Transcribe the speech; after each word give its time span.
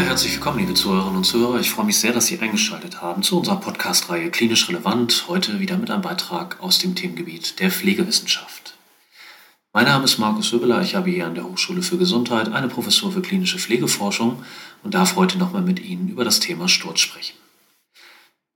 Ja, 0.00 0.06
herzlich 0.06 0.32
willkommen, 0.32 0.60
liebe 0.60 0.72
Zuhörerinnen 0.72 1.18
und 1.18 1.24
Zuhörer. 1.24 1.60
Ich 1.60 1.68
freue 1.68 1.84
mich 1.84 1.98
sehr, 1.98 2.14
dass 2.14 2.24
Sie 2.24 2.38
eingeschaltet 2.38 3.02
haben 3.02 3.22
zu 3.22 3.38
unserer 3.38 3.60
Podcast-Reihe 3.60 4.30
Klinisch 4.30 4.66
Relevant. 4.70 5.26
Heute 5.28 5.60
wieder 5.60 5.76
mit 5.76 5.90
einem 5.90 6.00
Beitrag 6.00 6.58
aus 6.62 6.78
dem 6.78 6.94
Themengebiet 6.94 7.60
der 7.60 7.70
Pflegewissenschaft. 7.70 8.78
Mein 9.74 9.84
Name 9.84 10.04
ist 10.04 10.16
Markus 10.16 10.52
Höbeler. 10.52 10.80
Ich 10.80 10.94
habe 10.94 11.10
hier 11.10 11.26
an 11.26 11.34
der 11.34 11.44
Hochschule 11.44 11.82
für 11.82 11.98
Gesundheit 11.98 12.50
eine 12.50 12.68
Professur 12.68 13.12
für 13.12 13.20
klinische 13.20 13.58
Pflegeforschung 13.58 14.42
und 14.82 14.94
darf 14.94 15.16
heute 15.16 15.36
nochmal 15.36 15.60
mit 15.60 15.84
Ihnen 15.84 16.08
über 16.08 16.24
das 16.24 16.40
Thema 16.40 16.66
Sturz 16.66 17.00
sprechen. 17.00 17.36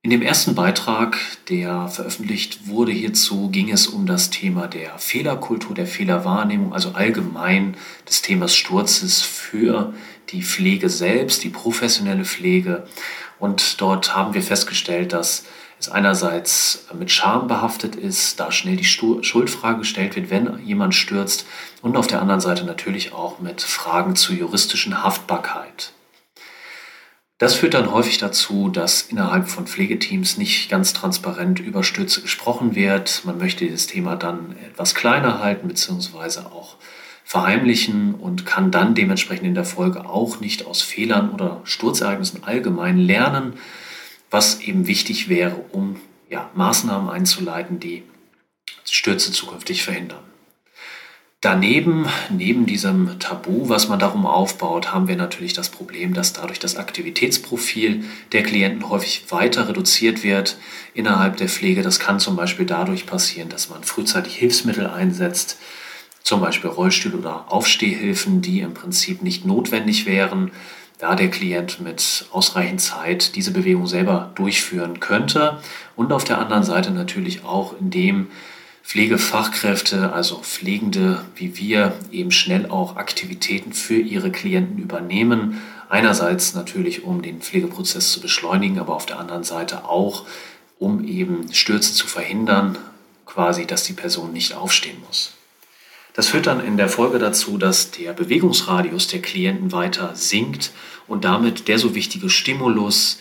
In 0.04 0.10
dem 0.10 0.20
ersten 0.20 0.54
Beitrag, 0.54 1.18
der 1.48 1.88
veröffentlicht 1.88 2.68
wurde 2.68 2.92
hierzu, 2.92 3.48
ging 3.48 3.70
es 3.70 3.86
um 3.86 4.04
das 4.04 4.28
Thema 4.28 4.66
der 4.66 4.98
Fehlerkultur, 4.98 5.74
der 5.74 5.86
Fehlerwahrnehmung, 5.86 6.74
also 6.74 6.90
allgemein 6.90 7.74
des 8.06 8.20
Themas 8.20 8.54
Sturzes 8.54 9.22
für 9.22 9.94
die 9.94 10.13
Pflege 10.42 10.88
selbst, 10.88 11.44
die 11.44 11.50
professionelle 11.50 12.24
Pflege. 12.24 12.86
Und 13.38 13.80
dort 13.80 14.14
haben 14.14 14.34
wir 14.34 14.42
festgestellt, 14.42 15.12
dass 15.12 15.44
es 15.78 15.88
einerseits 15.88 16.86
mit 16.98 17.10
Scham 17.10 17.46
behaftet 17.48 17.96
ist, 17.96 18.40
da 18.40 18.50
schnell 18.52 18.76
die 18.76 18.84
Schuldfrage 18.84 19.78
gestellt 19.78 20.16
wird, 20.16 20.30
wenn 20.30 20.64
jemand 20.64 20.94
stürzt, 20.94 21.46
und 21.82 21.96
auf 21.96 22.06
der 22.06 22.22
anderen 22.22 22.40
Seite 22.40 22.64
natürlich 22.64 23.12
auch 23.12 23.40
mit 23.40 23.60
Fragen 23.60 24.16
zur 24.16 24.34
juristischen 24.34 25.02
Haftbarkeit. 25.02 25.92
Das 27.38 27.54
führt 27.56 27.74
dann 27.74 27.92
häufig 27.92 28.18
dazu, 28.18 28.68
dass 28.68 29.02
innerhalb 29.02 29.48
von 29.48 29.66
Pflegeteams 29.66 30.38
nicht 30.38 30.70
ganz 30.70 30.92
transparent 30.92 31.58
über 31.58 31.82
Stürze 31.82 32.22
gesprochen 32.22 32.76
wird. 32.76 33.22
Man 33.24 33.38
möchte 33.38 33.68
das 33.68 33.86
Thema 33.88 34.14
dann 34.16 34.56
etwas 34.64 34.94
kleiner 34.94 35.40
halten 35.40 35.66
bzw. 35.66 36.40
auch 36.40 36.76
verheimlichen 37.24 38.14
und 38.14 38.46
kann 38.46 38.70
dann 38.70 38.94
dementsprechend 38.94 39.46
in 39.46 39.54
der 39.54 39.64
Folge 39.64 40.08
auch 40.08 40.40
nicht 40.40 40.66
aus 40.66 40.82
Fehlern 40.82 41.30
oder 41.30 41.62
Sturzereignissen 41.64 42.44
allgemein 42.44 42.98
lernen, 42.98 43.54
was 44.30 44.60
eben 44.60 44.86
wichtig 44.86 45.28
wäre, 45.28 45.56
um 45.72 45.96
ja, 46.28 46.50
Maßnahmen 46.54 47.08
einzuleiten, 47.08 47.80
die 47.80 48.02
Stürze 48.84 49.32
zukünftig 49.32 49.82
verhindern. 49.82 50.22
Daneben, 51.40 52.06
neben 52.30 52.64
diesem 52.64 53.18
Tabu, 53.18 53.68
was 53.68 53.88
man 53.88 53.98
darum 53.98 54.24
aufbaut, 54.24 54.94
haben 54.94 55.08
wir 55.08 55.16
natürlich 55.16 55.52
das 55.52 55.68
Problem, 55.68 56.14
dass 56.14 56.32
dadurch 56.32 56.58
das 56.58 56.76
Aktivitätsprofil 56.76 58.04
der 58.32 58.42
Klienten 58.42 58.88
häufig 58.88 59.30
weiter 59.30 59.68
reduziert 59.68 60.22
wird 60.22 60.56
innerhalb 60.94 61.36
der 61.36 61.50
Pflege. 61.50 61.82
Das 61.82 62.00
kann 62.00 62.18
zum 62.18 62.34
Beispiel 62.34 62.64
dadurch 62.64 63.04
passieren, 63.04 63.50
dass 63.50 63.68
man 63.68 63.84
frühzeitig 63.84 64.36
Hilfsmittel 64.36 64.86
einsetzt, 64.86 65.58
zum 66.24 66.40
Beispiel 66.40 66.70
Rollstühle 66.70 67.18
oder 67.18 67.52
Aufstehhilfen, 67.52 68.40
die 68.40 68.60
im 68.60 68.74
Prinzip 68.74 69.22
nicht 69.22 69.44
notwendig 69.44 70.06
wären, 70.06 70.50
da 70.98 71.14
der 71.14 71.28
Klient 71.28 71.80
mit 71.80 72.26
ausreichend 72.32 72.80
Zeit 72.80 73.36
diese 73.36 73.50
Bewegung 73.50 73.86
selber 73.86 74.32
durchführen 74.34 75.00
könnte. 75.00 75.58
Und 75.96 76.12
auf 76.12 76.24
der 76.24 76.38
anderen 76.38 76.64
Seite 76.64 76.92
natürlich 76.92 77.44
auch, 77.44 77.74
indem 77.78 78.28
Pflegefachkräfte, 78.82 80.12
also 80.12 80.38
Pflegende 80.38 81.24
wie 81.36 81.58
wir, 81.58 81.94
eben 82.10 82.30
schnell 82.30 82.70
auch 82.70 82.96
Aktivitäten 82.96 83.74
für 83.74 83.98
ihre 83.98 84.30
Klienten 84.30 84.78
übernehmen. 84.78 85.60
Einerseits 85.90 86.54
natürlich, 86.54 87.04
um 87.04 87.20
den 87.20 87.40
Pflegeprozess 87.40 88.12
zu 88.12 88.20
beschleunigen, 88.20 88.78
aber 88.78 88.94
auf 88.94 89.06
der 89.06 89.18
anderen 89.18 89.44
Seite 89.44 89.84
auch, 89.84 90.24
um 90.78 91.04
eben 91.06 91.52
Stürze 91.52 91.92
zu 91.92 92.06
verhindern, 92.06 92.78
quasi, 93.26 93.66
dass 93.66 93.84
die 93.84 93.92
Person 93.92 94.32
nicht 94.32 94.54
aufstehen 94.54 94.96
muss. 95.06 95.34
Das 96.14 96.28
führt 96.28 96.46
dann 96.46 96.64
in 96.64 96.76
der 96.76 96.88
Folge 96.88 97.18
dazu, 97.18 97.58
dass 97.58 97.90
der 97.90 98.12
Bewegungsradius 98.12 99.08
der 99.08 99.20
Klienten 99.20 99.72
weiter 99.72 100.12
sinkt 100.14 100.70
und 101.08 101.24
damit 101.24 101.66
der 101.66 101.78
so 101.78 101.96
wichtige 101.96 102.30
Stimulus, 102.30 103.18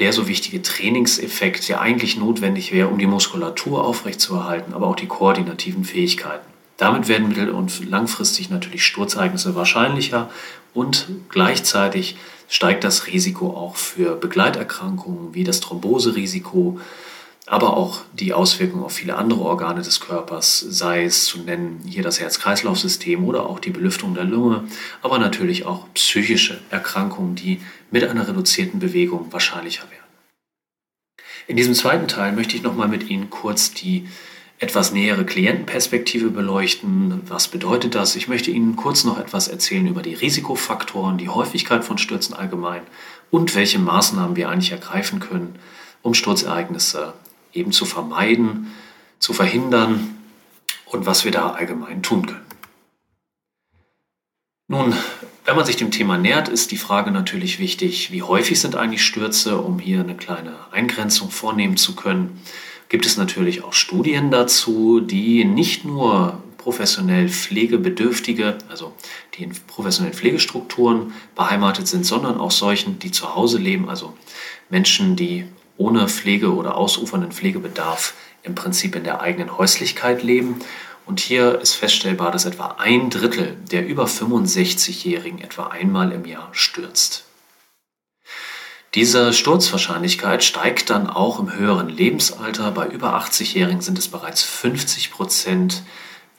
der 0.00 0.12
so 0.12 0.26
wichtige 0.26 0.60
Trainingseffekt, 0.60 1.68
der 1.68 1.80
eigentlich 1.80 2.16
notwendig 2.16 2.72
wäre, 2.72 2.88
um 2.88 2.98
die 2.98 3.06
Muskulatur 3.06 3.84
aufrechtzuerhalten, 3.84 4.74
aber 4.74 4.88
auch 4.88 4.96
die 4.96 5.06
koordinativen 5.06 5.84
Fähigkeiten. 5.84 6.44
Damit 6.76 7.06
werden 7.06 7.28
mittel- 7.28 7.50
und 7.50 7.88
langfristig 7.88 8.50
natürlich 8.50 8.84
Sturzereignisse 8.84 9.54
wahrscheinlicher 9.54 10.30
und 10.74 11.06
gleichzeitig 11.28 12.16
steigt 12.48 12.82
das 12.82 13.06
Risiko 13.06 13.50
auch 13.50 13.76
für 13.76 14.16
Begleiterkrankungen 14.16 15.32
wie 15.32 15.44
das 15.44 15.60
Thromboserisiko, 15.60 16.80
aber 17.46 17.76
auch 17.76 18.00
die 18.14 18.32
Auswirkungen 18.32 18.84
auf 18.84 18.92
viele 18.94 19.16
andere 19.16 19.40
Organe 19.40 19.82
des 19.82 20.00
Körpers, 20.00 20.60
sei 20.60 21.04
es 21.04 21.24
zu 21.24 21.40
nennen 21.40 21.82
hier 21.86 22.02
das 22.02 22.18
Herz-Kreislauf-System 22.18 23.24
oder 23.24 23.46
auch 23.46 23.60
die 23.60 23.70
Belüftung 23.70 24.14
der 24.14 24.24
Lunge, 24.24 24.64
aber 25.02 25.18
natürlich 25.18 25.66
auch 25.66 25.86
psychische 25.92 26.60
Erkrankungen, 26.70 27.34
die 27.34 27.60
mit 27.90 28.04
einer 28.04 28.26
reduzierten 28.26 28.80
Bewegung 28.80 29.30
wahrscheinlicher 29.32 29.82
werden. 29.90 30.00
In 31.46 31.56
diesem 31.56 31.74
zweiten 31.74 32.08
Teil 32.08 32.32
möchte 32.32 32.56
ich 32.56 32.62
nochmal 32.62 32.88
mit 32.88 33.10
Ihnen 33.10 33.28
kurz 33.28 33.74
die 33.74 34.08
etwas 34.58 34.92
nähere 34.92 35.26
Klientenperspektive 35.26 36.30
beleuchten. 36.30 37.20
Was 37.28 37.48
bedeutet 37.48 37.94
das? 37.94 38.16
Ich 38.16 38.28
möchte 38.28 38.50
Ihnen 38.50 38.76
kurz 38.76 39.04
noch 39.04 39.18
etwas 39.18 39.48
erzählen 39.48 39.86
über 39.86 40.00
die 40.00 40.14
Risikofaktoren, 40.14 41.18
die 41.18 41.28
Häufigkeit 41.28 41.84
von 41.84 41.98
Stürzen 41.98 42.34
allgemein 42.34 42.82
und 43.30 43.54
welche 43.54 43.78
Maßnahmen 43.78 44.36
wir 44.36 44.48
eigentlich 44.48 44.72
ergreifen 44.72 45.20
können, 45.20 45.58
um 46.00 46.14
Sturzereignisse 46.14 47.12
eben 47.54 47.72
zu 47.72 47.84
vermeiden, 47.84 48.72
zu 49.18 49.32
verhindern 49.32 50.16
und 50.86 51.06
was 51.06 51.24
wir 51.24 51.32
da 51.32 51.52
allgemein 51.52 52.02
tun 52.02 52.26
können. 52.26 52.44
Nun, 54.66 54.94
wenn 55.44 55.56
man 55.56 55.66
sich 55.66 55.76
dem 55.76 55.90
Thema 55.90 56.16
nähert, 56.16 56.48
ist 56.48 56.70
die 56.70 56.78
Frage 56.78 57.10
natürlich 57.10 57.58
wichtig, 57.58 58.10
wie 58.12 58.22
häufig 58.22 58.58
sind 58.60 58.76
eigentlich 58.76 59.04
Stürze, 59.04 59.58
um 59.58 59.78
hier 59.78 60.00
eine 60.00 60.16
kleine 60.16 60.54
Eingrenzung 60.72 61.30
vornehmen 61.30 61.76
zu 61.76 61.94
können. 61.94 62.40
Gibt 62.88 63.04
es 63.04 63.16
natürlich 63.16 63.62
auch 63.62 63.74
Studien 63.74 64.30
dazu, 64.30 65.00
die 65.00 65.44
nicht 65.44 65.84
nur 65.84 66.42
professionell 66.56 67.28
Pflegebedürftige, 67.28 68.56
also 68.70 68.94
die 69.34 69.42
in 69.44 69.52
professionellen 69.66 70.16
Pflegestrukturen 70.16 71.12
beheimatet 71.34 71.88
sind, 71.88 72.06
sondern 72.06 72.38
auch 72.38 72.50
solchen, 72.50 72.98
die 72.98 73.10
zu 73.10 73.34
Hause 73.34 73.58
leben, 73.58 73.90
also 73.90 74.14
Menschen, 74.70 75.14
die 75.14 75.44
ohne 75.76 76.08
Pflege 76.08 76.54
oder 76.54 76.76
ausufernden 76.76 77.32
Pflegebedarf 77.32 78.14
im 78.42 78.54
Prinzip 78.54 78.94
in 78.94 79.04
der 79.04 79.20
eigenen 79.20 79.56
Häuslichkeit 79.56 80.22
leben. 80.22 80.60
Und 81.06 81.20
hier 81.20 81.60
ist 81.60 81.74
feststellbar, 81.74 82.30
dass 82.30 82.44
etwa 82.44 82.76
ein 82.78 83.10
Drittel 83.10 83.56
der 83.70 83.86
über 83.86 84.06
65-Jährigen 84.06 85.40
etwa 85.40 85.66
einmal 85.66 86.12
im 86.12 86.24
Jahr 86.24 86.48
stürzt. 86.52 87.24
Diese 88.94 89.32
Sturzwahrscheinlichkeit 89.32 90.44
steigt 90.44 90.88
dann 90.88 91.10
auch 91.10 91.40
im 91.40 91.52
höheren 91.52 91.88
Lebensalter. 91.88 92.70
Bei 92.70 92.86
über 92.86 93.18
80-Jährigen 93.18 93.80
sind 93.80 93.98
es 93.98 94.06
bereits 94.06 94.44
50 94.44 95.10
Prozent, 95.10 95.82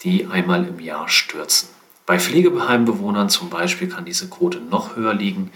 die 0.04 0.28
einmal 0.28 0.66
im 0.66 0.80
Jahr 0.80 1.10
stürzen. 1.10 1.68
Bei 2.06 2.18
Pflegeheimbewohnern 2.18 3.30
zum 3.30 3.50
Beispiel 3.50 3.90
kann 3.90 4.06
diese 4.06 4.30
Quote 4.30 4.60
noch 4.60 4.96
höher 4.96 5.14
liegen. 5.14 5.52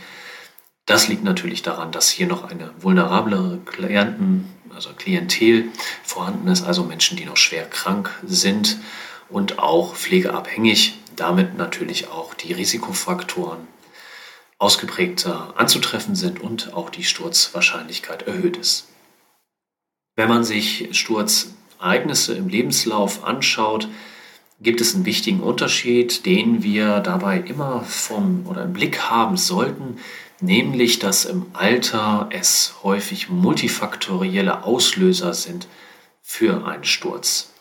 Das 0.90 1.08
liegt 1.08 1.24
natürlich 1.24 1.62
daran, 1.62 1.92
dass 1.92 2.10
hier 2.10 2.26
noch 2.26 2.46
eine 2.46 2.72
vulnerablere 2.80 3.60
Klienten, 3.64 4.52
also 4.74 4.90
Klientel 4.98 5.66
vorhanden 6.02 6.48
ist, 6.48 6.64
also 6.64 6.84
Menschen, 6.84 7.16
die 7.16 7.26
noch 7.26 7.38
schwer 7.38 7.70
krank 7.70 8.10
sind 8.26 8.80
und 9.30 9.60
auch 9.60 9.94
pflegeabhängig, 9.94 10.98
damit 11.16 11.56
natürlich 11.56 12.08
auch 12.08 12.34
die 12.34 12.54
Risikofaktoren 12.54 13.68
ausgeprägter 14.58 15.54
anzutreffen 15.58 16.16
sind 16.16 16.42
und 16.42 16.74
auch 16.74 16.90
die 16.90 17.04
Sturzwahrscheinlichkeit 17.04 18.24
erhöht 18.24 18.58
ist. 18.58 18.88
Wenn 20.16 20.28
man 20.28 20.44
sich 20.44 20.90
Sturzereignisse 20.94 22.34
im 22.34 22.50
Lebenslauf 22.50 23.24
anschaut, 23.24 23.88
gibt 24.60 24.82
es 24.82 24.96
einen 24.96 25.06
wichtigen 25.06 25.42
Unterschied, 25.42 26.26
den 26.26 26.64
wir 26.64 27.00
dabei 27.00 27.38
immer 27.38 27.84
vom 27.84 28.48
oder 28.48 28.64
im 28.64 28.74
Blick 28.74 29.02
haben 29.02 29.38
sollten 29.38 30.00
nämlich 30.42 31.00
dass 31.00 31.26
im 31.26 31.48
Alter 31.54 32.30
es 32.32 32.76
häufig 32.84 33.30
multifaktorielle 33.30 34.64
Auslöser 34.64 35.34
sind 35.34 35.68
für 36.22 36.66
einen 36.66 36.84
Sturz. 36.84 37.54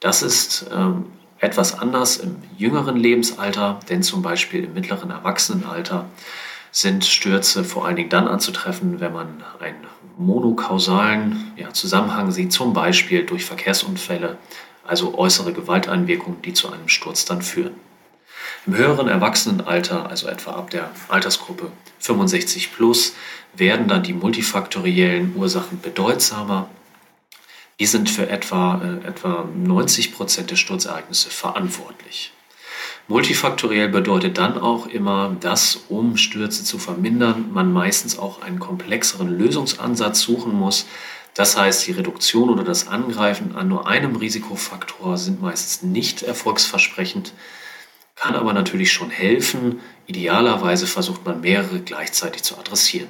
Das 0.00 0.22
ist 0.22 0.66
ähm, 0.72 1.06
etwas 1.38 1.78
anders 1.78 2.18
im 2.18 2.36
jüngeren 2.56 2.96
Lebensalter, 2.96 3.80
denn 3.88 4.02
zum 4.02 4.22
Beispiel 4.22 4.64
im 4.64 4.74
mittleren 4.74 5.10
Erwachsenenalter 5.10 6.06
sind 6.72 7.04
Stürze 7.04 7.64
vor 7.64 7.86
allen 7.86 7.96
Dingen 7.96 8.10
dann 8.10 8.28
anzutreffen, 8.28 9.00
wenn 9.00 9.12
man 9.12 9.42
einen 9.58 9.86
monokausalen 10.16 11.52
ja, 11.56 11.72
Zusammenhang 11.72 12.30
sieht, 12.30 12.52
zum 12.52 12.72
Beispiel 12.72 13.24
durch 13.24 13.44
Verkehrsunfälle, 13.44 14.36
also 14.86 15.16
äußere 15.18 15.52
Gewalteinwirkungen, 15.52 16.42
die 16.42 16.52
zu 16.52 16.70
einem 16.70 16.88
Sturz 16.88 17.24
dann 17.24 17.42
führen. 17.42 17.74
Im 18.66 18.76
höheren 18.76 19.08
Erwachsenenalter, 19.08 20.08
also 20.08 20.28
etwa 20.28 20.52
ab 20.52 20.70
der 20.70 20.90
Altersgruppe 21.08 21.72
65 21.98 22.72
plus, 22.72 23.14
werden 23.54 23.88
dann 23.88 24.02
die 24.02 24.12
multifaktoriellen 24.12 25.34
Ursachen 25.34 25.80
bedeutsamer. 25.80 26.68
Die 27.78 27.86
sind 27.86 28.10
für 28.10 28.28
etwa, 28.28 28.82
äh, 28.82 29.08
etwa 29.08 29.46
90 29.54 30.14
Prozent 30.14 30.50
der 30.50 30.56
Sturzereignisse 30.56 31.30
verantwortlich. 31.30 32.32
Multifaktoriell 33.08 33.88
bedeutet 33.88 34.38
dann 34.38 34.58
auch 34.58 34.86
immer, 34.86 35.34
dass, 35.40 35.80
um 35.88 36.16
Stürze 36.16 36.62
zu 36.62 36.78
vermindern, 36.78 37.50
man 37.52 37.72
meistens 37.72 38.18
auch 38.18 38.42
einen 38.42 38.60
komplexeren 38.60 39.36
Lösungsansatz 39.36 40.20
suchen 40.20 40.52
muss. 40.52 40.86
Das 41.34 41.56
heißt, 41.56 41.86
die 41.86 41.92
Reduktion 41.92 42.50
oder 42.50 42.62
das 42.62 42.86
Angreifen 42.86 43.56
an 43.56 43.68
nur 43.68 43.88
einem 43.88 44.16
Risikofaktor 44.16 45.16
sind 45.16 45.40
meistens 45.40 45.82
nicht 45.82 46.22
erfolgsversprechend, 46.22 47.32
kann 48.20 48.36
aber 48.36 48.52
natürlich 48.52 48.92
schon 48.92 49.08
helfen. 49.08 49.80
Idealerweise 50.06 50.86
versucht 50.86 51.24
man 51.24 51.40
mehrere 51.40 51.80
gleichzeitig 51.80 52.42
zu 52.42 52.58
adressieren. 52.58 53.08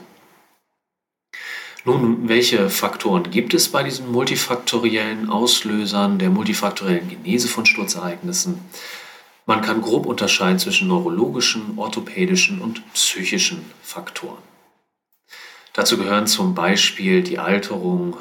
Nun, 1.85 2.29
welche 2.29 2.71
Faktoren 2.71 3.29
gibt 3.31 3.53
es 3.53 3.71
bei 3.71 3.83
diesen 3.83 4.13
multifaktoriellen 4.13 5.29
Auslösern 5.29 6.19
der 6.21 6.31
multifaktoriellen 6.31 7.09
Genese 7.09 7.49
von 7.49 7.67
Sturzereignissen? 7.67 8.61
Man 9.47 9.63
kann 9.63 9.81
grob 9.81 10.07
unterscheiden 10.07 10.61
zwischen 10.61 10.87
neurologischen, 10.87 11.77
orthopädischen 11.77 12.61
und 12.61 12.81
psychischen 12.93 13.65
Faktoren. 13.83 14.43
Dazu 15.73 15.97
gehören 15.97 16.29
zum 16.29 16.55
Beispiel 16.55 17.23
die 17.23 17.41
Alterung 17.41 18.17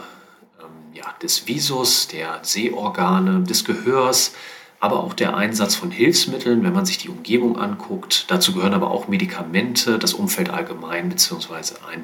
ähm, 0.60 0.96
ja, 0.96 1.14
des 1.22 1.46
Visus, 1.46 2.08
der 2.08 2.40
Sehorgane, 2.42 3.44
des 3.44 3.64
Gehörs, 3.64 4.34
aber 4.80 5.04
auch 5.04 5.14
der 5.14 5.36
Einsatz 5.36 5.76
von 5.76 5.92
Hilfsmitteln, 5.92 6.64
wenn 6.64 6.74
man 6.74 6.86
sich 6.86 6.98
die 6.98 7.10
Umgebung 7.10 7.58
anguckt. 7.58 8.26
Dazu 8.30 8.54
gehören 8.54 8.74
aber 8.74 8.92
auch 8.92 9.08
Medikamente, 9.08 10.00
das 10.00 10.14
Umfeld 10.14 10.50
allgemein 10.50 11.10
bzw. 11.10 11.76
ein 11.92 12.04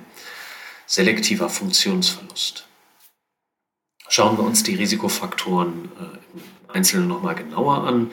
selektiver 0.86 1.50
Funktionsverlust. 1.50 2.68
Schauen 4.08 4.38
wir 4.38 4.44
uns 4.44 4.64
die 4.64 4.76
Risikofaktoren 4.76 5.90
äh, 6.00 6.38
im 6.38 6.44
Einzelnen 6.76 7.08
nochmal 7.08 7.36
genauer 7.36 7.88
an. 7.88 8.12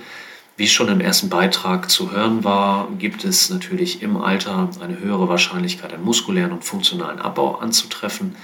Wie 0.57 0.69
schon 0.69 0.89
im 0.89 1.01
ersten 1.01 1.29
Beitrag 1.29 1.91
zu 1.91 2.13
hören 2.13 2.45
war, 2.45 2.89
gibt 2.99 3.25
es 3.25 3.51
natürlich 3.51 4.03
im 4.03 4.17
Alter 4.17 4.71
eine 4.81 4.99
höhere 4.99 5.29
Wahrscheinlichkeit, 5.29 5.93
einen 5.93 6.05
muskulären 6.05 6.53
und 6.53 6.65
funktionalen 6.65 7.19
Abbau 7.19 7.57
anzutreffen. 7.57 8.37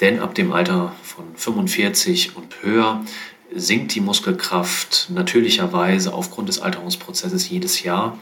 Denn 0.00 0.20
ab 0.20 0.34
dem 0.34 0.52
Alter 0.52 0.92
von 1.02 1.24
45 1.34 2.36
und 2.36 2.62
höher 2.62 3.04
sinkt 3.54 3.94
die 3.94 4.00
Muskelkraft 4.00 5.08
natürlicherweise 5.10 6.12
aufgrund 6.12 6.48
des 6.48 6.60
Alterungsprozesses 6.60 7.48
jedes 7.48 7.82
Jahr 7.82 8.18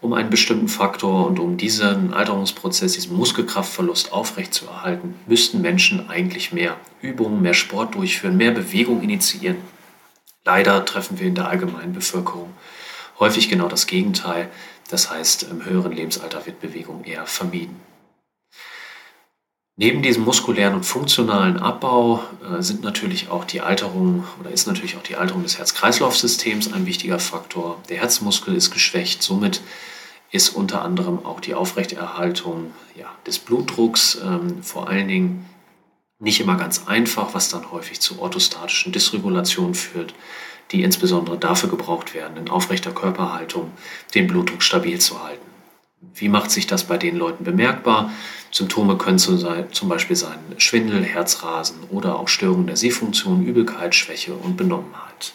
um 0.00 0.14
einen 0.14 0.30
bestimmten 0.30 0.68
Faktor 0.68 1.26
und 1.26 1.38
um 1.38 1.56
diesen 1.58 2.14
Alterungsprozess, 2.14 2.94
diesen 2.94 3.16
Muskelkraftverlust 3.16 4.12
aufrechtzuerhalten, 4.12 5.14
müssten 5.26 5.60
Menschen 5.60 6.08
eigentlich 6.08 6.52
mehr 6.52 6.76
Übungen, 7.02 7.42
mehr 7.42 7.54
Sport 7.54 7.94
durchführen, 7.94 8.36
mehr 8.36 8.52
Bewegung 8.52 9.02
initiieren. 9.02 9.58
Leider 10.44 10.84
treffen 10.86 11.18
wir 11.20 11.26
in 11.26 11.34
der 11.34 11.48
allgemeinen 11.48 11.92
Bevölkerung 11.92 12.50
häufig 13.18 13.50
genau 13.50 13.68
das 13.68 13.86
Gegenteil. 13.86 14.48
Das 14.88 15.10
heißt, 15.10 15.44
im 15.50 15.66
höheren 15.66 15.92
Lebensalter 15.92 16.46
wird 16.46 16.60
Bewegung 16.60 17.04
eher 17.04 17.26
vermieden. 17.26 17.89
Neben 19.82 20.02
diesem 20.02 20.24
muskulären 20.24 20.74
und 20.74 20.84
funktionalen 20.84 21.56
Abbau 21.56 22.22
äh, 22.44 22.60
sind 22.60 22.82
natürlich 22.82 23.30
auch 23.30 23.46
die 23.46 23.62
Alterung 23.62 24.24
oder 24.38 24.50
ist 24.50 24.66
natürlich 24.66 24.98
auch 24.98 25.02
die 25.02 25.16
Alterung 25.16 25.42
des 25.42 25.56
Herz-Kreislauf-Systems 25.56 26.70
ein 26.74 26.84
wichtiger 26.84 27.18
Faktor. 27.18 27.80
Der 27.88 27.96
Herzmuskel 27.96 28.54
ist 28.54 28.72
geschwächt, 28.72 29.22
somit 29.22 29.62
ist 30.30 30.50
unter 30.50 30.82
anderem 30.82 31.24
auch 31.24 31.40
die 31.40 31.54
Aufrechterhaltung 31.54 32.72
ja, 32.94 33.06
des 33.26 33.38
Blutdrucks 33.38 34.20
ähm, 34.22 34.62
vor 34.62 34.86
allen 34.86 35.08
Dingen 35.08 35.46
nicht 36.18 36.40
immer 36.40 36.58
ganz 36.58 36.86
einfach, 36.86 37.32
was 37.32 37.48
dann 37.48 37.72
häufig 37.72 38.00
zu 38.00 38.20
orthostatischen 38.20 38.92
Dysregulationen 38.92 39.74
führt 39.74 40.12
die 40.72 40.84
insbesondere 40.84 41.36
dafür 41.36 41.68
gebraucht 41.68 42.14
werden, 42.14 42.36
in 42.36 42.48
aufrechter 42.48 42.92
Körperhaltung 42.92 43.72
den 44.14 44.28
Blutdruck 44.28 44.62
stabil 44.62 45.00
zu 45.00 45.20
halten. 45.20 45.49
Wie 46.14 46.28
macht 46.28 46.50
sich 46.50 46.66
das 46.66 46.84
bei 46.84 46.96
den 46.96 47.16
Leuten 47.16 47.44
bemerkbar? 47.44 48.10
Symptome 48.50 48.96
können 48.96 49.18
zum 49.18 49.88
Beispiel 49.88 50.16
sein 50.16 50.38
Schwindel, 50.56 51.04
Herzrasen 51.04 51.78
oder 51.90 52.18
auch 52.18 52.28
Störungen 52.28 52.66
der 52.66 52.76
Sehfunktion, 52.76 53.44
Übelkeit, 53.44 53.94
Schwäche 53.94 54.34
und 54.34 54.56
Benommenheit. 54.56 55.34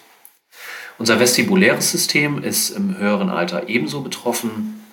Unser 0.97 1.19
vestibuläres 1.19 1.91
System 1.91 2.41
ist 2.41 2.71
im 2.71 2.97
höheren 2.97 3.29
Alter 3.29 3.69
ebenso 3.69 4.01
betroffen. 4.01 4.84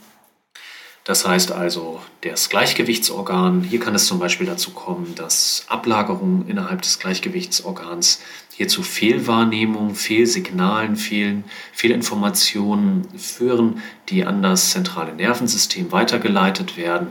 Das 1.04 1.26
heißt 1.26 1.50
also, 1.50 2.00
das 2.20 2.48
Gleichgewichtsorgan, 2.48 3.64
hier 3.64 3.80
kann 3.80 3.94
es 3.94 4.06
zum 4.06 4.20
Beispiel 4.20 4.46
dazu 4.46 4.70
kommen, 4.70 5.14
dass 5.16 5.64
Ablagerungen 5.66 6.48
innerhalb 6.48 6.82
des 6.82 7.00
Gleichgewichtsorgans 7.00 8.20
hier 8.54 8.68
zu 8.68 8.84
Fehlwahrnehmungen, 8.84 9.96
Fehlsignalen, 9.96 10.94
Fehl, 10.94 11.42
Fehlinformationen 11.72 13.08
führen, 13.18 13.82
die 14.10 14.24
an 14.24 14.42
das 14.42 14.70
zentrale 14.70 15.12
Nervensystem 15.12 15.90
weitergeleitet 15.90 16.76
werden 16.76 17.08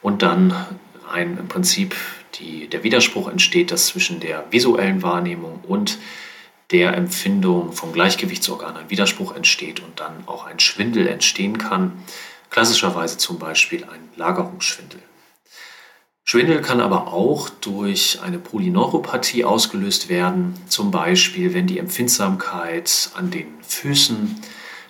und 0.00 0.22
dann 0.22 0.54
ein, 1.10 1.36
im 1.36 1.48
Prinzip 1.48 1.94
die, 2.36 2.66
der 2.68 2.82
Widerspruch 2.82 3.28
entsteht, 3.28 3.70
dass 3.70 3.88
zwischen 3.88 4.20
der 4.20 4.44
visuellen 4.50 5.02
Wahrnehmung 5.02 5.60
und 5.68 5.98
der 6.70 6.94
Empfindung 6.94 7.72
vom 7.72 7.92
Gleichgewichtsorgan 7.92 8.76
ein 8.76 8.88
Widerspruch 8.88 9.36
entsteht 9.36 9.80
und 9.80 10.00
dann 10.00 10.24
auch 10.26 10.46
ein 10.46 10.58
Schwindel 10.58 11.06
entstehen 11.06 11.58
kann. 11.58 11.92
Klassischerweise 12.52 13.16
zum 13.16 13.38
Beispiel 13.38 13.84
ein 13.84 14.10
Lagerungsschwindel. 14.16 15.00
Schwindel 16.22 16.60
kann 16.60 16.82
aber 16.82 17.10
auch 17.10 17.48
durch 17.48 18.20
eine 18.20 18.38
Polyneuropathie 18.38 19.46
ausgelöst 19.46 20.10
werden, 20.10 20.54
zum 20.68 20.90
Beispiel 20.90 21.54
wenn 21.54 21.66
die 21.66 21.78
Empfindsamkeit 21.78 23.10
an 23.14 23.30
den 23.30 23.48
Füßen 23.62 24.42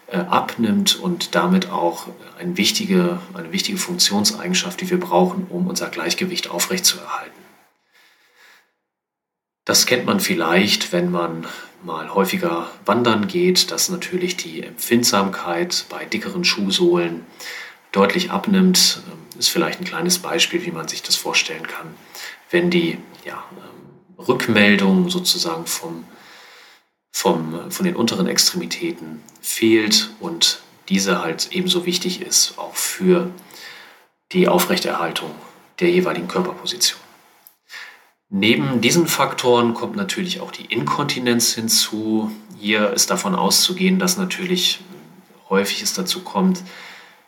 äh, 0.08 0.16
abnimmt 0.16 0.98
und 0.98 1.36
damit 1.36 1.70
auch 1.70 2.08
eine 2.36 2.56
wichtige, 2.56 3.20
eine 3.32 3.52
wichtige 3.52 3.78
Funktionseigenschaft, 3.78 4.80
die 4.80 4.90
wir 4.90 4.98
brauchen, 4.98 5.46
um 5.48 5.68
unser 5.68 5.88
Gleichgewicht 5.88 6.50
aufrechtzuerhalten. 6.50 7.30
Das 9.64 9.86
kennt 9.86 10.04
man 10.04 10.18
vielleicht, 10.18 10.92
wenn 10.92 11.12
man 11.12 11.46
mal 11.84 12.12
häufiger 12.14 12.70
wandern 12.84 13.28
geht, 13.28 13.70
dass 13.70 13.88
natürlich 13.88 14.36
die 14.36 14.62
Empfindsamkeit 14.62 15.86
bei 15.88 16.04
dickeren 16.04 16.44
Schuhsohlen 16.44 17.26
deutlich 17.92 18.30
abnimmt. 18.30 19.02
Ähm, 19.06 19.38
ist 19.38 19.48
vielleicht 19.48 19.80
ein 19.80 19.84
kleines 19.84 20.18
Beispiel, 20.18 20.64
wie 20.64 20.70
man 20.70 20.88
sich 20.88 21.02
das 21.02 21.16
vorstellen 21.16 21.66
kann, 21.66 21.94
wenn 22.50 22.70
die 22.70 22.98
ja, 23.24 23.42
ähm, 23.52 24.24
Rückmeldung 24.26 25.08
sozusagen 25.10 25.66
vom, 25.66 26.04
vom, 27.10 27.70
von 27.70 27.84
den 27.84 27.96
unteren 27.96 28.26
Extremitäten 28.26 29.22
fehlt 29.40 30.10
und 30.20 30.60
diese 30.88 31.22
halt 31.22 31.48
ebenso 31.52 31.86
wichtig 31.86 32.20
ist, 32.20 32.58
auch 32.58 32.74
für 32.74 33.30
die 34.32 34.48
Aufrechterhaltung 34.48 35.30
der 35.80 35.90
jeweiligen 35.90 36.28
Körperposition. 36.28 37.00
Neben 38.28 38.80
diesen 38.80 39.06
Faktoren 39.06 39.74
kommt 39.74 39.94
natürlich 39.94 40.40
auch 40.40 40.50
die 40.50 40.64
Inkontinenz 40.64 41.54
hinzu. 41.54 42.30
Hier 42.58 42.90
ist 42.90 43.10
davon 43.10 43.34
auszugehen, 43.34 43.98
dass 43.98 44.16
natürlich 44.16 44.80
häufig 45.50 45.82
es 45.82 45.92
dazu 45.92 46.20
kommt, 46.20 46.62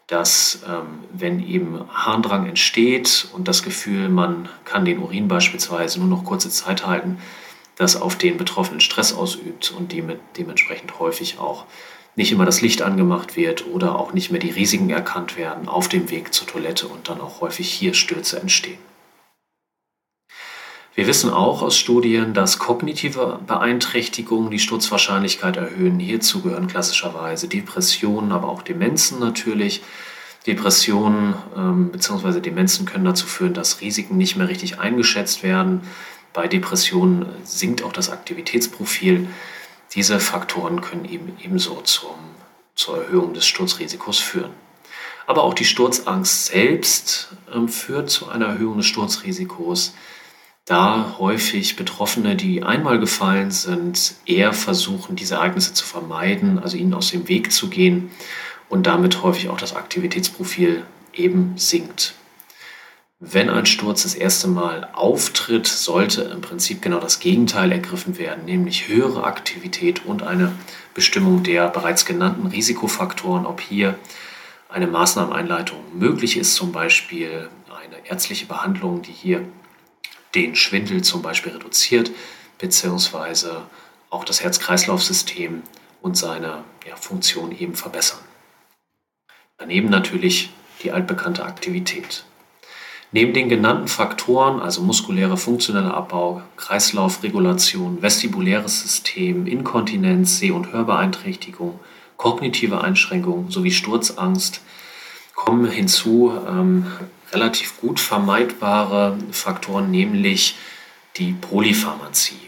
dass 0.06 0.62
ähm, 0.68 1.04
wenn 1.12 1.46
eben 1.46 1.80
Harndrang 1.92 2.46
entsteht 2.46 3.28
und 3.32 3.48
das 3.48 3.62
Gefühl, 3.62 4.08
man 4.08 4.48
kann 4.64 4.84
den 4.84 4.98
Urin 4.98 5.28
beispielsweise 5.28 5.98
nur 5.98 6.08
noch 6.08 6.24
kurze 6.24 6.50
Zeit 6.50 6.86
halten, 6.86 7.18
das 7.76 8.00
auf 8.00 8.16
den 8.16 8.36
Betroffenen 8.36 8.80
Stress 8.80 9.12
ausübt 9.12 9.72
und 9.76 9.92
dem, 9.92 10.12
dementsprechend 10.36 10.98
häufig 10.98 11.38
auch 11.38 11.64
nicht 12.16 12.30
immer 12.30 12.44
das 12.44 12.60
Licht 12.60 12.82
angemacht 12.82 13.36
wird 13.36 13.66
oder 13.66 13.98
auch 13.98 14.12
nicht 14.12 14.30
mehr 14.30 14.40
die 14.40 14.50
Risiken 14.50 14.90
erkannt 14.90 15.36
werden 15.36 15.68
auf 15.68 15.88
dem 15.88 16.10
Weg 16.10 16.32
zur 16.32 16.46
Toilette 16.46 16.86
und 16.86 17.08
dann 17.08 17.20
auch 17.20 17.40
häufig 17.40 17.68
hier 17.68 17.94
Stürze 17.94 18.40
entstehen. 18.40 18.78
Wir 20.96 21.08
wissen 21.08 21.30
auch 21.30 21.62
aus 21.62 21.76
Studien, 21.76 22.34
dass 22.34 22.60
kognitive 22.60 23.40
Beeinträchtigungen 23.44 24.52
die 24.52 24.60
Sturzwahrscheinlichkeit 24.60 25.56
erhöhen. 25.56 25.98
Hierzu 25.98 26.40
gehören 26.42 26.68
klassischerweise 26.68 27.48
Depressionen, 27.48 28.30
aber 28.30 28.48
auch 28.48 28.62
Demenzen 28.62 29.18
natürlich. 29.18 29.82
Depressionen 30.46 31.34
ähm, 31.56 31.90
bzw. 31.90 32.38
Demenzen 32.40 32.86
können 32.86 33.04
dazu 33.04 33.26
führen, 33.26 33.54
dass 33.54 33.80
Risiken 33.80 34.16
nicht 34.16 34.36
mehr 34.36 34.48
richtig 34.48 34.78
eingeschätzt 34.78 35.42
werden. 35.42 35.80
Bei 36.32 36.46
Depressionen 36.46 37.26
sinkt 37.42 37.82
auch 37.82 37.92
das 37.92 38.10
Aktivitätsprofil. 38.10 39.26
Diese 39.94 40.20
Faktoren 40.20 40.80
können 40.80 41.06
eben 41.06 41.36
ebenso 41.42 41.80
zum, 41.80 42.14
zur 42.76 42.98
Erhöhung 42.98 43.34
des 43.34 43.46
Sturzrisikos 43.46 44.20
führen. 44.20 44.50
Aber 45.26 45.42
auch 45.42 45.54
die 45.54 45.64
Sturzangst 45.64 46.46
selbst 46.46 47.30
ähm, 47.52 47.68
führt 47.68 48.10
zu 48.10 48.28
einer 48.28 48.46
Erhöhung 48.46 48.76
des 48.76 48.86
Sturzrisikos 48.86 49.94
da 50.64 51.16
häufig 51.18 51.76
Betroffene, 51.76 52.36
die 52.36 52.62
einmal 52.62 52.98
gefallen 52.98 53.50
sind, 53.50 54.14
eher 54.24 54.52
versuchen, 54.52 55.14
diese 55.14 55.34
Ereignisse 55.34 55.74
zu 55.74 55.84
vermeiden, 55.84 56.58
also 56.58 56.76
ihnen 56.76 56.94
aus 56.94 57.10
dem 57.10 57.28
Weg 57.28 57.52
zu 57.52 57.68
gehen 57.68 58.10
und 58.70 58.86
damit 58.86 59.22
häufig 59.22 59.50
auch 59.50 59.58
das 59.58 59.76
Aktivitätsprofil 59.76 60.84
eben 61.12 61.52
sinkt. 61.56 62.14
Wenn 63.20 63.48
ein 63.48 63.66
Sturz 63.66 64.02
das 64.02 64.14
erste 64.14 64.48
Mal 64.48 64.88
auftritt, 64.92 65.66
sollte 65.66 66.22
im 66.22 66.40
Prinzip 66.40 66.82
genau 66.82 66.98
das 66.98 67.20
Gegenteil 67.20 67.70
ergriffen 67.70 68.18
werden, 68.18 68.44
nämlich 68.44 68.88
höhere 68.88 69.24
Aktivität 69.24 70.04
und 70.04 70.22
eine 70.22 70.52
Bestimmung 70.94 71.42
der 71.42 71.68
bereits 71.68 72.04
genannten 72.04 72.46
Risikofaktoren, 72.46 73.46
ob 73.46 73.60
hier 73.60 73.98
eine 74.68 74.86
Maßnahmeneinleitung 74.86 75.78
möglich 75.98 76.36
ist, 76.36 76.54
zum 76.54 76.72
Beispiel 76.72 77.48
eine 77.68 78.06
ärztliche 78.08 78.46
Behandlung, 78.46 79.02
die 79.02 79.12
hier 79.12 79.44
den 80.34 80.56
Schwindel 80.56 81.02
zum 81.02 81.22
Beispiel 81.22 81.52
reduziert, 81.52 82.10
beziehungsweise 82.58 83.62
auch 84.10 84.24
das 84.24 84.42
Herz-Kreislauf-System 84.42 85.62
und 86.02 86.16
seine 86.16 86.64
ja, 86.88 86.96
Funktion 86.96 87.56
eben 87.56 87.74
verbessern. 87.74 88.20
Daneben 89.58 89.90
natürlich 89.90 90.50
die 90.82 90.92
altbekannte 90.92 91.44
Aktivität. 91.44 92.24
Neben 93.12 93.32
den 93.32 93.48
genannten 93.48 93.86
Faktoren, 93.86 94.60
also 94.60 94.82
muskulärer 94.82 95.36
funktioneller 95.36 95.94
Abbau, 95.94 96.42
Kreislaufregulation, 96.56 98.02
vestibuläres 98.02 98.80
System, 98.80 99.46
Inkontinenz, 99.46 100.40
Seh- 100.40 100.50
und 100.50 100.72
Hörbeeinträchtigung, 100.72 101.78
kognitive 102.16 102.80
Einschränkungen 102.80 103.50
sowie 103.50 103.70
Sturzangst, 103.70 104.62
kommen 105.36 105.70
hinzu 105.70 106.32
ähm, 106.48 106.86
relativ 107.34 107.80
gut 107.80 108.00
vermeidbare 108.00 109.18
Faktoren, 109.32 109.90
nämlich 109.90 110.56
die 111.16 111.32
Polypharmazie. 111.32 112.38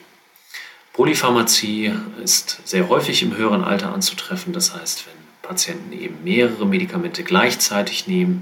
Polypharmazie 0.92 1.92
ist 2.22 2.60
sehr 2.64 2.88
häufig 2.88 3.22
im 3.22 3.36
höheren 3.36 3.62
Alter 3.62 3.92
anzutreffen. 3.92 4.52
Das 4.52 4.74
heißt, 4.74 5.06
wenn 5.06 5.26
Patienten 5.46 5.92
eben 5.92 6.24
mehrere 6.24 6.66
Medikamente 6.66 7.22
gleichzeitig 7.22 8.06
nehmen. 8.06 8.40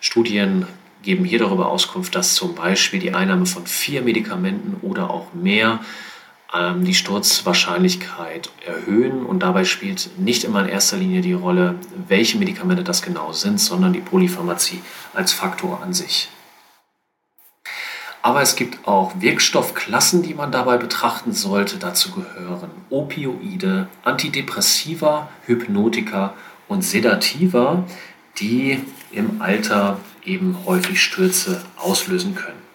Studien 0.00 0.66
geben 1.02 1.24
hier 1.24 1.38
darüber 1.38 1.68
Auskunft, 1.68 2.14
dass 2.14 2.34
zum 2.34 2.54
Beispiel 2.54 3.00
die 3.00 3.14
Einnahme 3.14 3.46
von 3.46 3.66
vier 3.66 4.02
Medikamenten 4.02 4.76
oder 4.82 5.10
auch 5.10 5.32
mehr 5.34 5.80
ähm, 6.54 6.84
die 6.84 6.94
Sturzwahrscheinlichkeit 6.94 8.50
erhöhen. 8.64 9.24
Und 9.24 9.40
dabei 9.40 9.64
spielt 9.64 10.10
nicht 10.18 10.44
immer 10.44 10.60
in 10.62 10.68
erster 10.68 10.96
Linie 10.96 11.20
die 11.20 11.32
Rolle, 11.32 11.76
welche 12.08 12.38
Medikamente 12.38 12.84
das 12.84 13.02
genau 13.02 13.32
sind, 13.32 13.60
sondern 13.60 13.92
die 13.92 14.00
Polypharmazie 14.00 14.80
als 15.14 15.32
Faktor 15.32 15.82
an 15.82 15.92
sich. 15.92 16.28
Aber 18.22 18.42
es 18.42 18.56
gibt 18.56 18.88
auch 18.88 19.12
Wirkstoffklassen, 19.20 20.22
die 20.22 20.34
man 20.34 20.50
dabei 20.50 20.78
betrachten 20.78 21.32
sollte. 21.32 21.76
Dazu 21.76 22.10
gehören 22.10 22.70
Opioide, 22.90 23.86
Antidepressiva, 24.02 25.28
Hypnotika 25.46 26.34
und 26.66 26.82
Sedativa, 26.82 27.84
die 28.38 28.80
im 29.12 29.40
Alter 29.40 30.00
eben 30.24 30.58
häufig 30.66 31.00
Stürze 31.00 31.64
auslösen 31.76 32.34
können. 32.34 32.65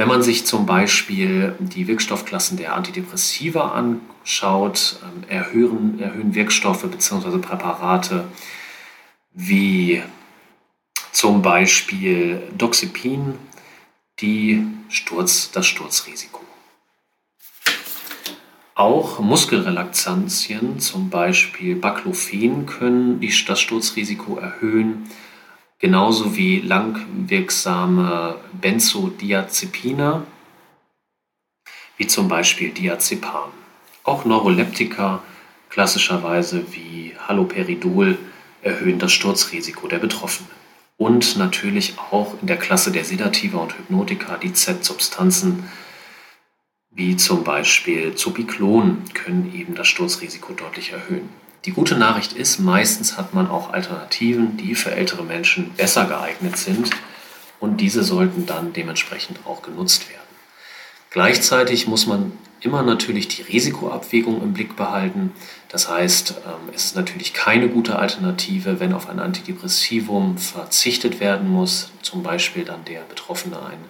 Wenn 0.00 0.08
man 0.08 0.22
sich 0.22 0.46
zum 0.46 0.64
Beispiel 0.64 1.54
die 1.58 1.86
Wirkstoffklassen 1.86 2.56
der 2.56 2.74
Antidepressiva 2.74 3.72
anschaut, 3.72 4.98
ähm, 5.02 5.28
erhöhen, 5.28 6.00
erhöhen 6.00 6.34
Wirkstoffe 6.34 6.90
bzw. 6.90 7.36
Präparate 7.36 8.24
wie 9.34 10.02
zum 11.12 11.42
Beispiel 11.42 12.40
Doxepin, 12.56 13.34
die 14.20 14.66
Sturz, 14.88 15.50
das 15.50 15.66
Sturzrisiko. 15.66 16.40
Auch 18.74 19.18
Muskelrelaxantien, 19.18 20.80
zum 20.80 21.10
Beispiel 21.10 21.76
Baclofen, 21.76 22.64
können 22.64 23.20
das 23.46 23.60
Sturzrisiko 23.60 24.38
erhöhen, 24.38 25.10
genauso 25.80 26.36
wie 26.36 26.60
langwirksame 26.60 28.36
Benzodiazepine, 28.52 30.22
wie 31.96 32.06
zum 32.06 32.28
Beispiel 32.28 32.70
Diazepam. 32.70 33.50
Auch 34.04 34.24
Neuroleptika, 34.24 35.22
klassischerweise 35.68 36.72
wie 36.72 37.14
Haloperidol, 37.26 38.16
erhöhen 38.62 38.98
das 38.98 39.12
Sturzrisiko 39.12 39.88
der 39.88 39.98
Betroffenen 39.98 40.50
und 40.98 41.36
natürlich 41.38 41.94
auch 42.10 42.34
in 42.40 42.46
der 42.46 42.58
Klasse 42.58 42.92
der 42.92 43.04
Sedativa 43.04 43.58
und 43.58 43.76
Hypnotika 43.76 44.36
die 44.36 44.52
Z-Substanzen 44.52 45.64
wie 46.92 47.16
zum 47.16 47.44
Beispiel 47.44 48.14
Zopiklon 48.16 49.04
können 49.14 49.54
eben 49.54 49.74
das 49.74 49.86
Sturzrisiko 49.86 50.52
deutlich 50.52 50.92
erhöhen. 50.92 51.28
Die 51.66 51.72
gute 51.72 51.94
Nachricht 51.96 52.32
ist, 52.32 52.58
meistens 52.58 53.18
hat 53.18 53.34
man 53.34 53.48
auch 53.48 53.72
Alternativen, 53.72 54.56
die 54.56 54.74
für 54.74 54.92
ältere 54.92 55.22
Menschen 55.22 55.72
besser 55.74 56.06
geeignet 56.06 56.56
sind 56.56 56.90
und 57.58 57.82
diese 57.82 58.02
sollten 58.02 58.46
dann 58.46 58.72
dementsprechend 58.72 59.40
auch 59.44 59.60
genutzt 59.60 60.08
werden. 60.08 60.20
Gleichzeitig 61.10 61.86
muss 61.86 62.06
man 62.06 62.32
immer 62.60 62.82
natürlich 62.82 63.28
die 63.28 63.42
Risikoabwägung 63.42 64.42
im 64.42 64.54
Blick 64.54 64.76
behalten. 64.76 65.32
Das 65.68 65.88
heißt, 65.88 66.34
ähm, 66.46 66.72
es 66.74 66.86
ist 66.86 66.96
natürlich 66.96 67.34
keine 67.34 67.68
gute 67.68 67.98
Alternative, 67.98 68.80
wenn 68.80 68.92
auf 68.92 69.08
ein 69.08 69.18
Antidepressivum 69.18 70.38
verzichtet 70.38 71.20
werden 71.20 71.48
muss, 71.48 71.90
zum 72.02 72.22
Beispiel 72.22 72.64
dann 72.64 72.84
der 72.84 73.00
Betroffene 73.00 73.58
eine 73.58 73.84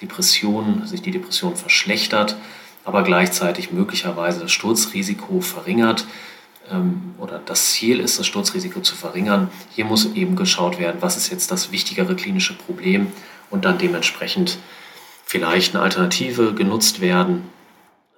Depression, 0.00 0.86
sich 0.86 1.02
die 1.02 1.10
Depression 1.10 1.56
verschlechtert, 1.56 2.36
aber 2.84 3.02
gleichzeitig 3.02 3.72
möglicherweise 3.72 4.40
das 4.40 4.52
Sturzrisiko 4.52 5.40
verringert 5.40 6.06
oder 7.18 7.40
das 7.44 7.72
Ziel 7.72 8.00
ist, 8.00 8.18
das 8.18 8.26
Sturzrisiko 8.26 8.80
zu 8.80 8.94
verringern. 8.94 9.50
Hier 9.74 9.84
muss 9.84 10.14
eben 10.14 10.36
geschaut 10.36 10.78
werden, 10.78 10.98
was 11.00 11.16
ist 11.16 11.30
jetzt 11.30 11.50
das 11.50 11.72
wichtigere 11.72 12.14
klinische 12.16 12.54
Problem 12.54 13.08
und 13.50 13.64
dann 13.64 13.78
dementsprechend 13.78 14.58
vielleicht 15.24 15.74
eine 15.74 15.82
Alternative 15.84 16.54
genutzt 16.54 17.00
werden, 17.00 17.48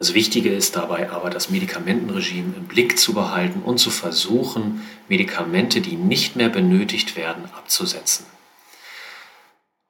das 0.02 0.14
Wichtige 0.14 0.52
ist 0.52 0.75
dabei 0.75 1.12
aber, 1.12 1.30
das 1.30 1.49
Medikamentenregime 1.49 2.54
im 2.56 2.64
Blick 2.64 2.99
zu 2.99 3.12
behalten 3.12 3.62
und 3.62 3.78
zu 3.78 3.88
versuchen, 3.90 4.82
Medikamente, 5.09 5.80
die 5.80 5.94
nicht 5.94 6.35
mehr 6.35 6.49
benötigt 6.49 7.14
werden, 7.14 7.44
abzusetzen. 7.56 8.26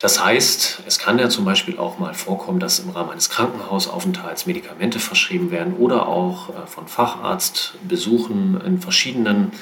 Das 0.02 0.22
heißt, 0.22 0.82
es 0.84 0.98
kann 0.98 1.20
ja 1.20 1.28
zum 1.28 1.44
Beispiel 1.44 1.78
auch 1.78 2.00
mal 2.00 2.12
vorkommen, 2.12 2.58
dass 2.58 2.80
im 2.80 2.90
Rahmen 2.90 3.10
eines 3.10 3.30
Krankenhausaufenthalts 3.30 4.46
Medikamente 4.46 4.98
verschrieben 4.98 5.52
werden 5.52 5.74
oder 5.74 6.08
auch 6.08 6.48
äh, 6.48 6.66
von 6.66 6.88
Facharztbesuchen 6.88 8.60
in 8.66 8.80
verschiedenen 8.80 9.52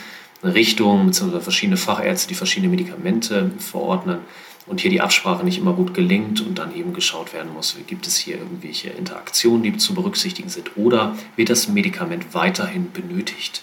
Richtungen 0.42 1.04
bzw. 1.04 1.40
verschiedene 1.40 1.76
Fachärzte, 1.76 2.28
die 2.28 2.34
verschiedene 2.34 2.70
Medikamente 2.70 3.50
verordnen 3.58 4.20
und 4.66 4.80
hier 4.80 4.90
die 4.90 5.02
Absprache 5.02 5.44
nicht 5.44 5.58
immer 5.58 5.74
gut 5.74 5.92
gelingt 5.92 6.40
und 6.40 6.58
dann 6.58 6.74
eben 6.74 6.94
geschaut 6.94 7.34
werden 7.34 7.52
muss, 7.52 7.76
gibt 7.86 8.06
es 8.06 8.16
hier 8.16 8.38
irgendwelche 8.38 8.88
Interaktionen, 8.88 9.62
die 9.62 9.76
zu 9.76 9.92
berücksichtigen 9.92 10.48
sind 10.48 10.74
oder 10.78 11.18
wird 11.36 11.50
das 11.50 11.68
Medikament 11.68 12.32
weiterhin 12.32 12.90
benötigt. 12.92 13.60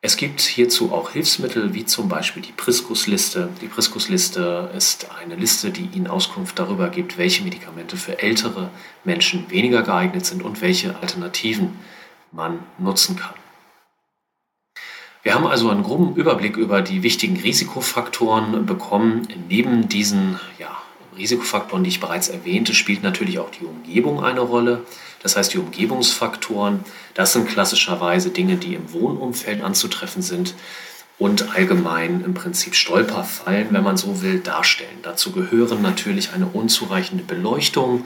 Es 0.00 0.16
gibt 0.16 0.40
hierzu 0.40 0.92
auch 0.92 1.10
Hilfsmittel, 1.10 1.74
wie 1.74 1.84
zum 1.84 2.08
Beispiel 2.08 2.40
die 2.40 2.52
Priskus-Liste. 2.52 3.48
Die 3.60 3.66
Priskus-Liste 3.66 4.70
ist 4.76 5.08
eine 5.20 5.34
Liste, 5.34 5.72
die 5.72 5.88
Ihnen 5.92 6.06
Auskunft 6.06 6.56
darüber 6.56 6.88
gibt, 6.88 7.18
welche 7.18 7.42
Medikamente 7.42 7.96
für 7.96 8.22
ältere 8.22 8.70
Menschen 9.02 9.50
weniger 9.50 9.82
geeignet 9.82 10.24
sind 10.24 10.44
und 10.44 10.60
welche 10.60 10.96
Alternativen 10.98 11.80
man 12.30 12.60
nutzen 12.78 13.16
kann. 13.16 13.34
Wir 15.24 15.34
haben 15.34 15.48
also 15.48 15.68
einen 15.68 15.82
groben 15.82 16.14
Überblick 16.14 16.56
über 16.56 16.80
die 16.80 17.02
wichtigen 17.02 17.36
Risikofaktoren 17.36 18.66
bekommen. 18.66 19.26
Neben 19.48 19.88
diesen 19.88 20.38
ja, 20.60 20.80
Risikofaktoren, 21.16 21.84
die 21.84 21.90
ich 21.90 22.00
bereits 22.00 22.28
erwähnte, 22.28 22.74
spielt 22.74 23.02
natürlich 23.02 23.38
auch 23.38 23.50
die 23.50 23.64
Umgebung 23.64 24.22
eine 24.22 24.40
Rolle. 24.40 24.84
Das 25.22 25.36
heißt, 25.36 25.52
die 25.52 25.58
Umgebungsfaktoren, 25.58 26.84
das 27.14 27.32
sind 27.32 27.48
klassischerweise 27.48 28.30
Dinge, 28.30 28.56
die 28.56 28.74
im 28.74 28.92
Wohnumfeld 28.92 29.62
anzutreffen 29.62 30.22
sind 30.22 30.54
und 31.18 31.54
allgemein 31.56 32.22
im 32.24 32.34
Prinzip 32.34 32.74
Stolperfallen, 32.74 33.68
wenn 33.70 33.82
man 33.82 33.96
so 33.96 34.22
will, 34.22 34.38
darstellen. 34.38 34.98
Dazu 35.02 35.32
gehören 35.32 35.82
natürlich 35.82 36.32
eine 36.32 36.46
unzureichende 36.46 37.24
Beleuchtung. 37.24 38.04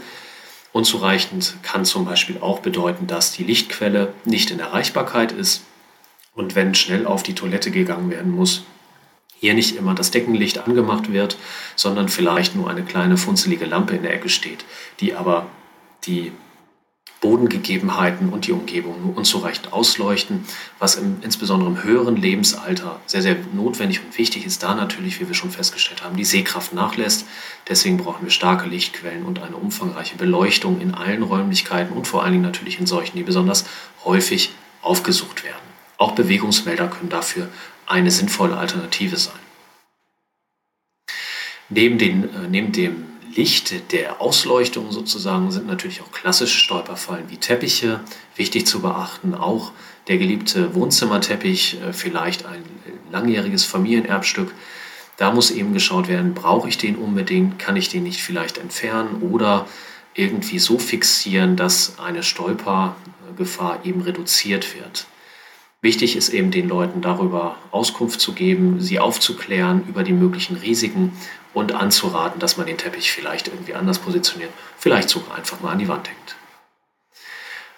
Unzureichend 0.73 1.57
kann 1.63 1.85
zum 1.85 2.07
Beispiel 2.07 2.39
auch 2.41 2.61
bedeuten, 2.61 3.07
dass 3.07 3.33
die 3.33 3.45
Lichtquelle 3.45 4.15
nicht 4.25 4.51
in 4.51 4.61
Erreichbarkeit 4.61 5.33
ist 5.33 5.63
und 6.35 6.55
wenn 6.55 6.75
schnell 6.75 7.07
auf 7.07 7.23
die 7.23 7.35
Toilette 7.35 7.71
gegangen 7.71 8.11
werden 8.11 8.33
muss, 8.33 8.65
hier 9.43 9.55
nicht 9.55 9.75
immer 9.75 9.93
das 9.97 10.13
Deckenlicht 10.13 10.69
angemacht 10.69 11.13
wird, 11.13 11.37
sondern 11.75 12.09
vielleicht 12.09 12.55
nur 12.55 12.71
eine 12.71 12.85
kleine 12.85 13.17
funzelige 13.17 13.65
Lampe 13.65 13.97
in 13.97 14.03
der 14.03 14.15
Ecke 14.15 14.29
steht, 14.29 14.65
die 15.01 15.15
aber 15.15 15.47
die 16.07 16.31
Bodengegebenheiten 17.21 18.29
und 18.29 18.47
die 18.47 18.53
Umgebung 18.53 19.03
nur 19.03 19.17
unzureichend 19.17 19.73
ausleuchten, 19.73 20.45
was 20.79 20.95
im, 20.95 21.17
insbesondere 21.23 21.71
im 21.71 21.83
höheren 21.83 22.15
Lebensalter 22.15 23.01
sehr, 23.07 23.23
sehr 23.23 23.37
notwendig 23.53 24.01
und 24.05 24.17
wichtig 24.17 24.47
ist, 24.47 24.63
da 24.63 24.77
natürlich, 24.77 25.21
wie 25.21 25.27
wir 25.27 25.35
schon 25.35 25.51
festgestellt 25.51 26.05
haben, 26.05 26.17
die 26.17 26.25
Sehkraft 26.25 26.73
nachlässt. 26.73 27.27
Deswegen 27.69 27.97
brauchen 27.97 28.23
wir 28.25 28.31
starke 28.31 28.69
Lichtquellen 28.69 29.25
und 29.25 29.43
eine 29.43 29.57
umfangreiche 29.57 30.17
Beleuchtung 30.17 30.81
in 30.81 30.95
allen 30.95 31.25
Räumlichkeiten 31.25 31.97
und 31.97 32.07
vor 32.07 32.23
allen 32.23 32.33
Dingen 32.33 32.45
natürlich 32.45 32.79
in 32.79 32.87
solchen, 32.87 33.17
die 33.17 33.25
besonders 33.25 33.65
häufig 34.05 34.53
aufgesucht 34.83 35.43
werden. 35.43 35.57
Auch 35.99 36.13
Bewegungsmelder 36.13 36.89
können 36.89 37.11
dafür 37.11 37.49
eine 37.93 38.11
sinnvolle 38.11 38.57
Alternative 38.57 39.17
sein. 39.17 39.39
Neben, 41.69 41.99
den, 41.99 42.25
äh, 42.25 42.49
neben 42.49 42.73
dem 42.73 43.05
Licht 43.35 43.93
der 43.93 44.21
Ausleuchtung 44.21 44.91
sozusagen 44.93 45.51
sind 45.53 45.67
natürlich 45.67 46.01
auch 46.03 46.11
klassische 46.11 46.59
Stolperfallen 46.59 47.31
wie 47.31 47.37
Teppiche 47.37 48.01
wichtig 48.37 48.67
zu 48.67 48.81
beachten. 48.81 49.35
Auch 49.35 49.73
der 50.09 50.19
geliebte 50.19 50.75
Wohnzimmerteppich, 50.75 51.81
äh, 51.81 51.93
vielleicht 51.93 52.47
ein 52.47 52.63
langjähriges 53.11 53.65
Familienerbstück. 53.65 54.53
Da 55.19 55.31
muss 55.31 55.51
eben 55.51 55.75
geschaut 55.75 56.09
werden, 56.09 56.35
brauche 56.35 56.69
ich 56.69 56.79
den 56.79 56.97
unbedingt, 56.97 57.59
kann 57.59 57.77
ich 57.77 57.91
den 57.91 58.05
nicht 58.05 58.23
vielleicht 58.23 58.59
entfernen 58.59 59.23
oder 59.23 59.67
irgendwie 60.15 60.59
so 60.59 60.79
fixieren, 60.79 61.57
dass 61.57 61.99
eine 61.99 62.23
Stolpergefahr 62.23 63.81
eben 63.85 64.01
reduziert 64.01 64.75
wird. 64.75 65.07
Wichtig 65.83 66.15
ist 66.15 66.29
eben 66.29 66.53
den 66.53 66.69
Leuten 66.69 67.01
darüber 67.01 67.57
Auskunft 67.73 68.21
zu 68.21 68.35
geben, 68.35 68.81
sie 68.81 69.01
aufzuklären 69.01 69.85
über 69.89 70.05
die 70.05 70.13
möglichen 70.13 70.57
Risiken 70.57 71.19
und 71.55 71.73
anzuraten, 71.73 72.39
dass 72.39 72.57
man 72.57 72.67
den 72.67 72.79
Teppich 72.79 73.11
vielleicht 73.11 73.49
irgendwie 73.49 73.75
anders 73.75 73.99
positioniert, 73.99 74.51
vielleicht 74.79 75.09
sogar 75.09 75.35
einfach 75.35 75.61
mal 75.61 75.73
an 75.73 75.81
die 75.81 75.89
Wand 75.89 76.09
hängt. 76.09 76.37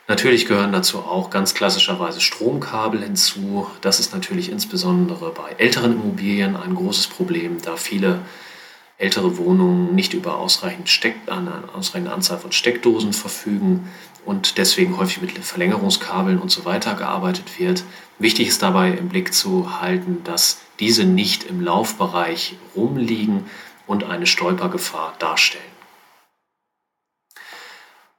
Natürlich 0.06 0.44
gehören 0.44 0.73
dazu 0.73 0.99
auch 0.99 1.30
ganz 1.30 1.54
klassischerweise 1.54 2.20
Stromkabel 2.20 3.02
hinzu. 3.02 3.68
Das 3.80 4.00
ist 4.00 4.12
natürlich 4.12 4.50
insbesondere 4.50 5.30
bei 5.30 5.52
älteren 5.56 5.92
Immobilien 5.92 6.56
ein 6.56 6.75
großes 6.75 7.06
Problem, 7.06 7.62
da 7.62 7.76
viele 7.76 8.20
ältere 8.99 9.38
Wohnungen 9.38 9.94
nicht 9.94 10.12
über 10.12 10.37
ausreichend 10.37 10.90
Steck, 10.90 11.16
eine 11.26 11.64
ausreichende 11.75 12.12
Anzahl 12.12 12.38
von 12.38 12.52
Steckdosen 12.52 13.14
verfügen 13.14 13.88
und 14.25 14.59
deswegen 14.59 14.97
häufig 14.97 15.21
mit 15.21 15.33
Verlängerungskabeln 15.33 16.38
und 16.38 16.50
so 16.50 16.64
weiter 16.64 16.95
gearbeitet 16.95 17.59
wird. 17.59 17.85
Wichtig 18.19 18.49
ist 18.49 18.62
dabei 18.62 18.90
im 18.93 19.09
Blick 19.09 19.35
zu 19.35 19.81
halten, 19.81 20.23
dass 20.25 20.61
diese 20.81 21.04
nicht 21.04 21.45
im 21.45 21.61
Laufbereich 21.61 22.57
rumliegen 22.75 23.47
und 23.87 24.04
eine 24.04 24.26
Stolpergefahr 24.26 25.14
darstellen. 25.19 25.75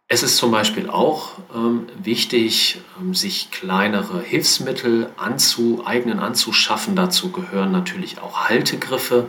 Es 0.08 0.22
ist 0.22 0.38
zum 0.38 0.52
Beispiel 0.52 0.88
auch 0.88 1.32
ähm, 1.54 1.88
wichtig, 1.98 2.80
ähm, 3.00 3.16
sich 3.16 3.50
kleinere 3.50 4.22
Hilfsmittel 4.22 5.10
anzueignen, 5.18 6.20
anzuschaffen. 6.20 6.96
Dazu 6.96 7.32
gehören 7.32 7.72
natürlich 7.72 8.20
auch 8.22 8.48
Haltegriffe. 8.48 9.28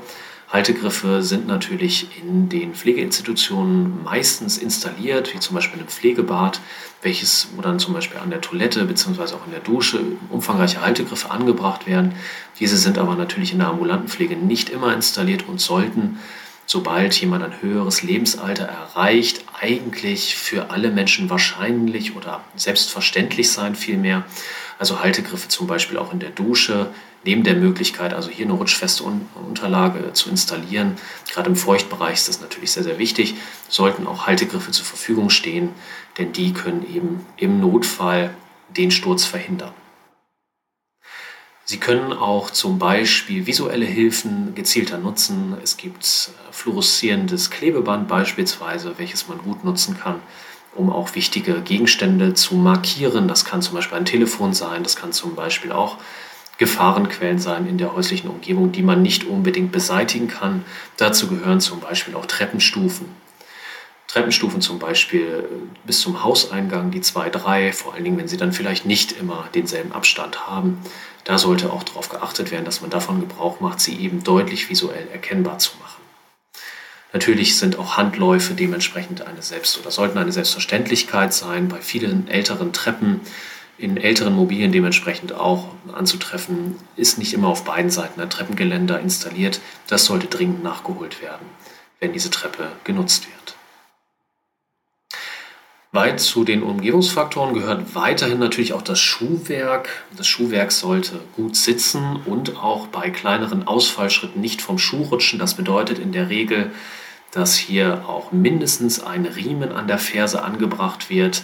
Haltegriffe 0.56 1.22
sind 1.22 1.46
natürlich 1.46 2.06
in 2.18 2.48
den 2.48 2.74
Pflegeinstitutionen 2.74 4.02
meistens 4.02 4.56
installiert, 4.56 5.34
wie 5.34 5.38
zum 5.38 5.54
Beispiel 5.54 5.78
im 5.82 5.86
Pflegebad, 5.86 6.62
welches, 7.02 7.48
wo 7.54 7.60
dann 7.60 7.78
zum 7.78 7.92
Beispiel 7.92 8.18
an 8.18 8.30
der 8.30 8.40
Toilette 8.40 8.86
bzw. 8.86 9.34
auch 9.34 9.44
in 9.44 9.52
der 9.52 9.60
Dusche 9.60 10.00
umfangreiche 10.30 10.80
Haltegriffe 10.80 11.30
angebracht 11.30 11.86
werden. 11.86 12.14
Diese 12.58 12.78
sind 12.78 12.96
aber 12.96 13.16
natürlich 13.16 13.52
in 13.52 13.58
der 13.58 13.68
ambulanten 13.68 14.08
Pflege 14.08 14.34
nicht 14.34 14.70
immer 14.70 14.94
installiert 14.94 15.46
und 15.46 15.60
sollten, 15.60 16.20
sobald 16.64 17.20
jemand 17.20 17.44
ein 17.44 17.60
höheres 17.60 18.02
Lebensalter 18.02 18.64
erreicht, 18.64 19.44
eigentlich 19.60 20.36
für 20.36 20.70
alle 20.70 20.90
Menschen 20.90 21.28
wahrscheinlich 21.28 22.16
oder 22.16 22.42
selbstverständlich 22.56 23.52
sein 23.52 23.74
vielmehr. 23.74 24.24
Also 24.78 25.00
Haltegriffe 25.00 25.48
zum 25.48 25.66
Beispiel 25.66 25.96
auch 25.98 26.12
in 26.12 26.18
der 26.18 26.30
Dusche, 26.30 26.90
neben 27.24 27.44
der 27.44 27.56
Möglichkeit, 27.56 28.12
also 28.12 28.30
hier 28.30 28.44
eine 28.44 28.54
rutschfeste 28.54 29.02
Unterlage 29.02 30.12
zu 30.12 30.30
installieren, 30.30 30.96
gerade 31.32 31.48
im 31.48 31.56
Feuchtbereich 31.56 32.14
ist 32.14 32.28
das 32.28 32.40
natürlich 32.40 32.72
sehr, 32.72 32.84
sehr 32.84 32.98
wichtig, 32.98 33.34
sollten 33.68 34.06
auch 34.06 34.26
Haltegriffe 34.26 34.70
zur 34.70 34.84
Verfügung 34.84 35.30
stehen, 35.30 35.70
denn 36.18 36.32
die 36.32 36.52
können 36.52 36.86
eben 36.94 37.26
im 37.36 37.60
Notfall 37.60 38.34
den 38.68 38.90
Sturz 38.90 39.24
verhindern. 39.24 39.72
Sie 41.68 41.78
können 41.78 42.12
auch 42.12 42.50
zum 42.50 42.78
Beispiel 42.78 43.46
visuelle 43.46 43.86
Hilfen 43.86 44.54
gezielter 44.54 44.98
nutzen. 44.98 45.56
Es 45.64 45.76
gibt 45.76 46.04
äh, 46.04 46.52
fluoreszierendes 46.52 47.50
Klebeband 47.50 48.06
beispielsweise, 48.06 48.94
welches 48.98 49.26
man 49.26 49.38
gut 49.38 49.64
nutzen 49.64 49.98
kann, 49.98 50.20
um 50.76 50.90
auch 50.90 51.14
wichtige 51.14 51.60
Gegenstände 51.60 52.34
zu 52.34 52.54
markieren. 52.54 53.28
Das 53.28 53.44
kann 53.44 53.62
zum 53.62 53.74
Beispiel 53.74 53.98
ein 53.98 54.04
Telefon 54.04 54.54
sein, 54.54 54.82
das 54.82 54.96
kann 54.96 55.12
zum 55.12 55.34
Beispiel 55.34 55.72
auch 55.72 55.98
Gefahrenquellen 56.58 57.38
sein 57.38 57.66
in 57.66 57.76
der 57.78 57.94
häuslichen 57.94 58.30
Umgebung, 58.30 58.72
die 58.72 58.82
man 58.82 59.02
nicht 59.02 59.24
unbedingt 59.24 59.72
beseitigen 59.72 60.28
kann. 60.28 60.64
Dazu 60.96 61.28
gehören 61.28 61.60
zum 61.60 61.80
Beispiel 61.80 62.14
auch 62.14 62.26
Treppenstufen. 62.26 63.06
Treppenstufen 64.08 64.60
zum 64.60 64.78
Beispiel 64.78 65.20
äh, 65.50 65.86
bis 65.86 66.00
zum 66.00 66.22
Hauseingang, 66.22 66.90
die 66.90 67.00
zwei, 67.00 67.28
drei, 67.28 67.72
vor 67.72 67.94
allen 67.94 68.04
Dingen, 68.04 68.16
wenn 68.18 68.28
sie 68.28 68.36
dann 68.36 68.52
vielleicht 68.52 68.86
nicht 68.86 69.12
immer 69.12 69.48
denselben 69.54 69.92
Abstand 69.92 70.46
haben. 70.46 70.80
Da 71.24 71.38
sollte 71.38 71.72
auch 71.72 71.82
darauf 71.82 72.08
geachtet 72.08 72.50
werden, 72.50 72.64
dass 72.64 72.80
man 72.80 72.88
davon 72.88 73.20
Gebrauch 73.20 73.60
macht, 73.60 73.80
sie 73.80 73.96
eben 73.96 74.22
deutlich 74.22 74.70
visuell 74.70 75.08
erkennbar 75.12 75.58
zu 75.58 75.72
machen. 75.82 75.95
Natürlich 77.16 77.56
sind 77.56 77.78
auch 77.78 77.96
Handläufe 77.96 78.52
dementsprechend 78.52 79.26
eine 79.26 79.40
Selbst- 79.40 79.80
oder 79.80 79.90
sollten 79.90 80.18
eine 80.18 80.32
Selbstverständlichkeit 80.32 81.32
sein. 81.32 81.68
Bei 81.68 81.80
vielen 81.80 82.28
älteren 82.28 82.74
Treppen 82.74 83.22
in 83.78 83.96
älteren 83.96 84.34
Mobilien 84.34 84.70
dementsprechend 84.70 85.32
auch 85.32 85.68
anzutreffen, 85.94 86.76
ist 86.94 87.16
nicht 87.16 87.32
immer 87.32 87.48
auf 87.48 87.64
beiden 87.64 87.90
Seiten 87.90 88.20
ein 88.20 88.28
Treppengeländer 88.28 89.00
installiert. 89.00 89.60
Das 89.88 90.04
sollte 90.04 90.26
dringend 90.26 90.62
nachgeholt 90.62 91.22
werden, 91.22 91.46
wenn 92.00 92.12
diese 92.12 92.30
Treppe 92.30 92.68
genutzt 92.84 93.26
wird. 93.26 93.56
Weit 95.92 96.20
zu 96.20 96.44
den 96.44 96.62
Umgebungsfaktoren 96.62 97.54
gehört 97.54 97.94
weiterhin 97.94 98.38
natürlich 98.38 98.74
auch 98.74 98.82
das 98.82 99.00
Schuhwerk. 99.00 99.88
Das 100.14 100.26
Schuhwerk 100.26 100.70
sollte 100.70 101.20
gut 101.34 101.56
sitzen 101.56 102.16
und 102.26 102.58
auch 102.58 102.88
bei 102.88 103.08
kleineren 103.08 103.66
Ausfallschritten 103.66 104.38
nicht 104.38 104.60
vom 104.60 104.78
Schuh 104.78 105.04
rutschen. 105.04 105.38
Das 105.38 105.54
bedeutet 105.54 105.98
in 105.98 106.12
der 106.12 106.28
Regel, 106.28 106.72
dass 107.36 107.54
hier 107.54 108.08
auch 108.08 108.32
mindestens 108.32 109.02
ein 109.02 109.26
Riemen 109.26 109.70
an 109.70 109.86
der 109.86 109.98
Ferse 109.98 110.42
angebracht 110.42 111.10
wird, 111.10 111.42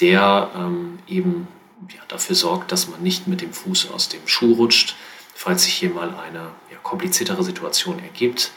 der 0.00 0.50
ähm, 0.56 1.00
eben 1.06 1.46
ja, 1.90 2.00
dafür 2.08 2.34
sorgt, 2.34 2.72
dass 2.72 2.88
man 2.88 3.02
nicht 3.02 3.28
mit 3.28 3.42
dem 3.42 3.52
Fuß 3.52 3.90
aus 3.90 4.08
dem 4.08 4.26
Schuh 4.26 4.54
rutscht, 4.54 4.96
falls 5.34 5.64
sich 5.64 5.74
hier 5.74 5.90
mal 5.90 6.14
eine 6.14 6.46
ja, 6.70 6.78
kompliziertere 6.82 7.44
Situation 7.44 7.98
ergibt. 7.98 8.52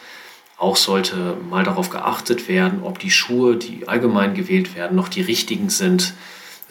Auch 0.57 0.77
sollte 0.77 1.36
mal 1.49 1.63
darauf 1.63 1.89
geachtet 1.89 2.47
werden, 2.47 2.84
ob 2.84 2.99
die 2.99 3.12
Schuhe, 3.12 3.57
die 3.57 3.89
allgemein 3.89 4.34
gewählt 4.34 4.73
werden, 4.73 4.95
noch 4.95 5.10
die 5.10 5.21
richtigen 5.21 5.69
sind. 5.69 6.13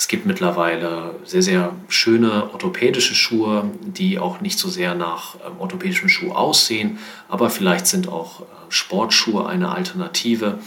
Es 0.01 0.09
gibt 0.09 0.25
mittlerweile 0.25 1.15
sehr, 1.27 1.43
sehr 1.43 1.77
schöne 1.89 2.55
orthopädische 2.55 3.15
Schuhe, 3.15 3.71
die 3.83 4.19
auch 4.19 4.41
nicht 4.41 4.59
so 4.59 4.71
sehr 4.71 4.95
nach 4.95 5.35
ähm, 5.47 5.59
orthopädischem 5.59 6.09
Schuh 6.09 6.33
aussehen, 6.33 6.99
aber 7.29 7.51
vielleicht 7.51 7.87
sind 7.87 8.09
auch 8.09 8.41
äh, 8.41 8.45
Sportschuhe 8.71 9.47
eine 9.47 9.71
Alternative, 9.73 10.59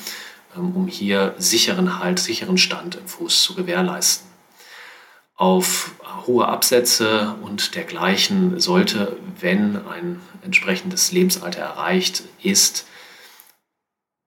ähm, 0.56 0.76
um 0.76 0.86
hier 0.86 1.34
sicheren 1.40 1.98
Halt, 1.98 2.20
sicheren 2.20 2.60
Stand 2.60 2.94
im 2.94 3.08
Fuß 3.08 3.42
zu 3.42 3.56
gewährleisten. 3.56 4.28
Auf 5.36 5.96
hohe 6.28 6.48
Absätze 6.48 7.34
und 7.42 7.74
dergleichen 7.74 8.60
sollte, 8.60 9.18
wenn 9.40 9.78
ein 9.88 10.22
entsprechendes 10.44 11.12
Lebensalter 11.12 11.62
erreicht 11.62 12.22
ist, 12.44 12.86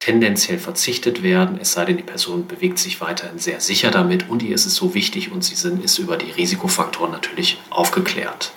tendenziell 0.07 0.61
verzichtet 0.61 1.25
werden, 1.25 1.59
es 1.61 1.73
sei 1.73 1.85
denn, 1.85 1.97
die 1.97 2.05
Person 2.05 2.47
bewegt 2.47 2.79
sich 2.79 3.01
weiterhin 3.01 3.41
sehr 3.41 3.61
sicher 3.61 3.91
damit 3.91 4.31
und 4.31 4.41
ihr 4.41 4.55
ist 4.55 4.65
es 4.65 4.77
so 4.77 4.95
wichtig 4.95 5.33
und 5.33 5.43
sie 5.43 5.57
sind, 5.57 5.83
ist 5.83 5.99
über 5.99 6.17
die 6.17 6.31
Risikofaktoren 6.31 7.11
natürlich 7.11 7.59
aufgeklärt. 7.71 8.53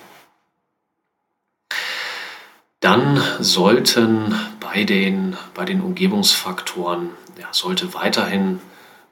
Dann 2.82 3.20
sollten 3.40 4.36
bei 4.60 4.84
den, 4.84 5.38
bei 5.56 5.66
den 5.66 5.82
Umgebungsfaktoren, 5.82 7.10
ja, 7.40 7.48
sollte 7.52 7.96
weiterhin 7.96 8.60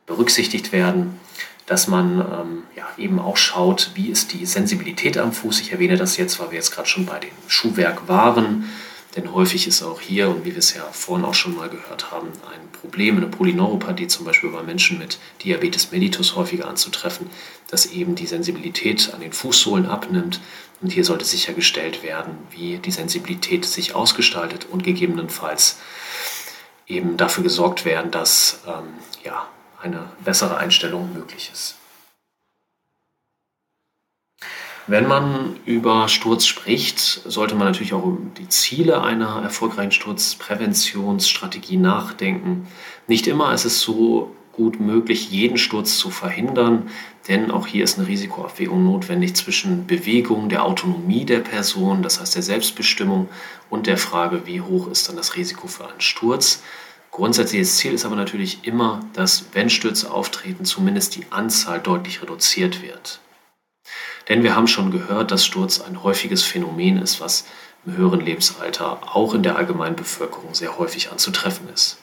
berücksichtigt 0.05 0.71
werden, 0.71 1.19
dass 1.65 1.87
man 1.87 2.19
ähm, 2.19 2.63
ja, 2.75 2.87
eben 2.99 3.17
auch 3.17 3.37
schaut, 3.37 3.89
wie 3.95 4.09
ist 4.09 4.31
die 4.33 4.45
Sensibilität 4.45 5.17
am 5.17 5.33
Fuß. 5.33 5.59
Ich 5.61 5.71
erwähne 5.71 5.97
das 5.97 6.17
jetzt, 6.17 6.39
weil 6.39 6.51
wir 6.51 6.57
jetzt 6.57 6.69
gerade 6.69 6.87
schon 6.87 7.07
bei 7.07 7.17
dem 7.17 7.31
Schuhwerk 7.47 8.07
waren. 8.07 8.69
Denn 9.15 9.33
häufig 9.33 9.67
ist 9.67 9.81
auch 9.81 9.99
hier, 9.99 10.29
und 10.29 10.45
wie 10.45 10.51
wir 10.51 10.57
es 10.57 10.73
ja 10.75 10.83
vorhin 10.91 11.25
auch 11.25 11.33
schon 11.33 11.55
mal 11.55 11.69
gehört 11.69 12.11
haben, 12.11 12.27
ein 12.27 12.71
Problem, 12.71 13.17
eine 13.17 13.27
Polyneuropathie 13.27 14.07
zum 14.07 14.25
Beispiel 14.25 14.51
bei 14.51 14.61
Menschen 14.61 14.99
mit 14.99 15.17
Diabetes 15.43 15.91
mellitus 15.91 16.35
häufiger 16.35 16.67
anzutreffen, 16.67 17.29
dass 17.69 17.87
eben 17.87 18.15
die 18.15 18.27
Sensibilität 18.27 19.11
an 19.13 19.21
den 19.21 19.33
Fußsohlen 19.33 19.85
abnimmt. 19.87 20.39
Und 20.81 20.91
hier 20.91 21.03
sollte 21.03 21.25
sichergestellt 21.25 22.03
werden, 22.03 22.37
wie 22.51 22.77
die 22.77 22.91
Sensibilität 22.91 23.65
sich 23.65 23.95
ausgestaltet 23.95 24.67
und 24.69 24.83
gegebenenfalls 24.83 25.77
eben 26.85 27.17
dafür 27.17 27.43
gesorgt 27.43 27.85
werden, 27.85 28.11
dass 28.11 28.61
ähm, 28.67 28.93
ja, 29.23 29.47
eine 29.81 30.09
bessere 30.23 30.57
Einstellung 30.57 31.13
möglich 31.13 31.49
ist. 31.51 31.75
Wenn 34.89 35.05
man 35.05 35.57
über 35.65 36.07
Sturz 36.07 36.45
spricht, 36.45 36.99
sollte 36.99 37.55
man 37.55 37.67
natürlich 37.67 37.93
auch 37.93 38.05
über 38.05 38.21
die 38.37 38.47
Ziele 38.47 39.01
einer 39.01 39.41
erfolgreichen 39.43 39.91
Sturzpräventionsstrategie 39.91 41.75
nachdenken. 41.75 42.67
Nicht 43.05 43.27
immer 43.27 43.53
ist 43.53 43.65
es 43.65 43.81
so 43.81 44.31
gut 44.53 44.79
möglich, 44.79 45.29
jeden 45.29 45.57
Sturz 45.57 45.97
zu 45.97 46.09
verhindern, 46.09 46.89
denn 47.27 47.51
auch 47.51 47.67
hier 47.67 47.83
ist 47.83 47.99
eine 47.99 48.07
Risikoabwägung 48.07 48.85
notwendig 48.85 49.35
zwischen 49.35 49.85
Bewegung, 49.87 50.47
der 50.47 50.63
Autonomie 50.63 51.25
der 51.25 51.39
Person, 51.39 52.01
das 52.01 52.21
heißt 52.21 52.35
der 52.35 52.43
Selbstbestimmung 52.43 53.27
und 53.69 53.87
der 53.87 53.97
Frage, 53.97 54.43
wie 54.45 54.61
hoch 54.61 54.87
ist 54.87 55.09
dann 55.09 55.17
das 55.17 55.35
Risiko 55.35 55.67
für 55.67 55.89
einen 55.89 55.99
Sturz. 55.99 56.63
Grundsätzliches 57.11 57.75
Ziel 57.75 57.91
ist 57.91 58.05
aber 58.05 58.15
natürlich 58.15 58.59
immer, 58.63 59.01
dass, 59.11 59.47
wenn 59.51 59.69
Stürze 59.69 60.11
auftreten, 60.11 60.63
zumindest 60.63 61.17
die 61.17 61.25
Anzahl 61.29 61.81
deutlich 61.81 62.21
reduziert 62.21 62.81
wird. 62.81 63.19
Denn 64.29 64.43
wir 64.43 64.55
haben 64.55 64.67
schon 64.67 64.91
gehört, 64.91 65.31
dass 65.31 65.45
Sturz 65.45 65.79
ein 65.81 66.03
häufiges 66.03 66.43
Phänomen 66.43 67.01
ist, 67.01 67.21
was 67.21 67.45
im 67.85 67.95
höheren 67.95 68.21
Lebensalter 68.21 68.99
auch 69.15 69.33
in 69.33 69.43
der 69.43 69.55
allgemeinen 69.55 69.95
Bevölkerung 69.95 70.53
sehr 70.53 70.77
häufig 70.77 71.11
anzutreffen 71.11 71.69
ist. 71.69 71.97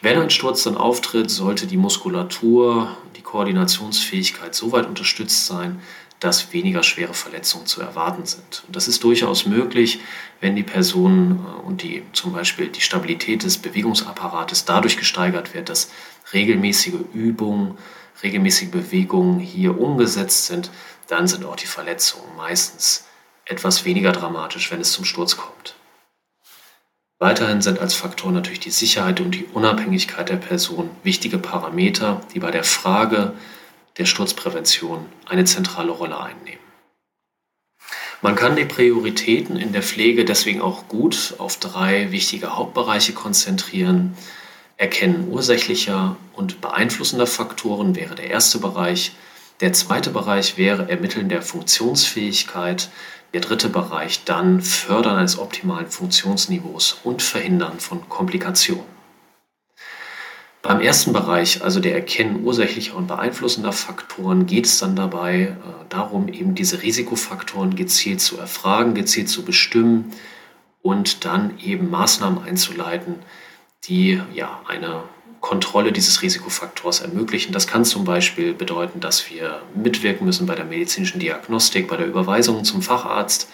Wenn 0.00 0.18
ein 0.18 0.30
Sturz 0.30 0.64
dann 0.64 0.76
auftritt, 0.76 1.30
sollte 1.30 1.66
die 1.66 1.76
Muskulatur, 1.76 2.96
die 3.16 3.22
Koordinationsfähigkeit 3.22 4.54
so 4.54 4.72
weit 4.72 4.86
unterstützt 4.86 5.46
sein, 5.46 5.80
dass 6.22 6.52
weniger 6.52 6.84
schwere 6.84 7.14
Verletzungen 7.14 7.66
zu 7.66 7.80
erwarten 7.80 8.26
sind. 8.26 8.62
Und 8.66 8.76
das 8.76 8.86
ist 8.86 9.02
durchaus 9.02 9.44
möglich, 9.44 9.98
wenn 10.40 10.54
die 10.54 10.62
Person 10.62 11.40
äh, 11.44 11.66
und 11.66 11.82
die 11.82 12.04
zum 12.12 12.32
Beispiel 12.32 12.68
die 12.68 12.80
Stabilität 12.80 13.42
des 13.42 13.58
Bewegungsapparates 13.58 14.64
dadurch 14.64 14.96
gesteigert 14.96 15.52
wird, 15.52 15.68
dass 15.68 15.90
regelmäßige 16.32 16.94
Übungen, 17.12 17.76
regelmäßige 18.22 18.70
Bewegungen 18.70 19.40
hier 19.40 19.80
umgesetzt 19.80 20.46
sind, 20.46 20.70
dann 21.08 21.26
sind 21.26 21.44
auch 21.44 21.56
die 21.56 21.66
Verletzungen 21.66 22.36
meistens 22.36 23.04
etwas 23.44 23.84
weniger 23.84 24.12
dramatisch, 24.12 24.70
wenn 24.70 24.80
es 24.80 24.92
zum 24.92 25.04
Sturz 25.04 25.36
kommt. 25.36 25.74
Weiterhin 27.18 27.62
sind 27.62 27.78
als 27.78 27.94
Faktor 27.94 28.32
natürlich 28.32 28.60
die 28.60 28.70
Sicherheit 28.70 29.20
und 29.20 29.32
die 29.32 29.44
Unabhängigkeit 29.44 30.28
der 30.28 30.36
Person 30.36 30.90
wichtige 31.04 31.38
Parameter, 31.38 32.20
die 32.34 32.40
bei 32.40 32.50
der 32.50 32.64
Frage 32.64 33.34
der 33.98 34.06
Sturzprävention 34.06 35.06
eine 35.26 35.44
zentrale 35.44 35.92
Rolle 35.92 36.18
einnehmen. 36.18 36.58
Man 38.22 38.36
kann 38.36 38.56
die 38.56 38.64
Prioritäten 38.64 39.56
in 39.56 39.72
der 39.72 39.82
Pflege 39.82 40.24
deswegen 40.24 40.60
auch 40.60 40.88
gut 40.88 41.34
auf 41.38 41.58
drei 41.58 42.12
wichtige 42.12 42.56
Hauptbereiche 42.56 43.12
konzentrieren. 43.12 44.16
Erkennen 44.76 45.28
ursächlicher 45.28 46.16
und 46.32 46.60
beeinflussender 46.60 47.26
Faktoren 47.26 47.94
wäre 47.94 48.14
der 48.14 48.30
erste 48.30 48.58
Bereich. 48.58 49.12
Der 49.60 49.72
zweite 49.72 50.10
Bereich 50.10 50.56
wäre 50.58 50.90
Ermitteln 50.90 51.28
der 51.28 51.42
Funktionsfähigkeit. 51.42 52.90
Der 53.32 53.40
dritte 53.40 53.68
Bereich 53.68 54.24
dann 54.24 54.60
Fördern 54.60 55.16
eines 55.16 55.38
optimalen 55.38 55.88
Funktionsniveaus 55.88 56.98
und 57.04 57.22
Verhindern 57.22 57.78
von 57.80 58.08
Komplikationen. 58.08 58.92
Beim 60.62 60.80
ersten 60.80 61.12
Bereich, 61.12 61.64
also 61.64 61.80
der 61.80 61.94
Erkennen 61.94 62.44
ursächlicher 62.44 62.94
und 62.94 63.08
beeinflussender 63.08 63.72
Faktoren, 63.72 64.46
geht 64.46 64.66
es 64.66 64.78
dann 64.78 64.94
dabei 64.94 65.40
äh, 65.40 65.54
darum, 65.88 66.28
eben 66.28 66.54
diese 66.54 66.82
Risikofaktoren 66.82 67.74
gezielt 67.74 68.20
zu 68.20 68.38
erfragen, 68.38 68.94
gezielt 68.94 69.28
zu 69.28 69.44
bestimmen 69.44 70.12
und 70.80 71.24
dann 71.24 71.58
eben 71.58 71.90
Maßnahmen 71.90 72.44
einzuleiten, 72.44 73.16
die 73.84 74.20
ja 74.32 74.60
eine 74.66 75.04
Kontrolle 75.40 75.90
dieses 75.92 76.22
Risikofaktors 76.22 77.00
ermöglichen. 77.00 77.52
Das 77.52 77.66
kann 77.66 77.84
zum 77.84 78.04
Beispiel 78.04 78.54
bedeuten, 78.54 79.00
dass 79.00 79.28
wir 79.28 79.60
mitwirken 79.74 80.24
müssen 80.24 80.46
bei 80.46 80.54
der 80.54 80.64
medizinischen 80.64 81.18
Diagnostik, 81.18 81.88
bei 81.88 81.96
der 81.96 82.06
Überweisung 82.06 82.64
zum 82.64 82.80
Facharzt, 82.80 83.48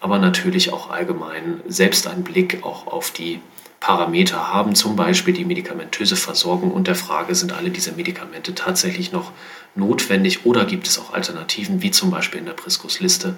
aber 0.00 0.18
natürlich 0.18 0.72
auch 0.72 0.90
allgemein 0.90 1.62
selbst 1.66 2.06
einen 2.06 2.22
Blick 2.22 2.62
auch 2.62 2.86
auf 2.86 3.10
die 3.10 3.40
Parameter 3.80 4.52
haben, 4.52 4.74
zum 4.74 4.94
Beispiel 4.96 5.32
die 5.32 5.44
medikamentöse 5.44 6.16
Versorgung 6.16 6.70
und 6.70 6.86
der 6.86 6.94
Frage, 6.94 7.34
sind 7.34 7.52
alle 7.52 7.70
diese 7.70 7.92
Medikamente 7.92 8.54
tatsächlich 8.54 9.12
noch 9.12 9.32
notwendig 9.74 10.44
oder 10.44 10.64
gibt 10.64 10.86
es 10.86 10.98
auch 10.98 11.14
Alternativen, 11.14 11.82
wie 11.82 11.90
zum 11.90 12.10
Beispiel 12.10 12.40
in 12.40 12.46
der 12.46 12.52
Priskus-Liste 12.52 13.36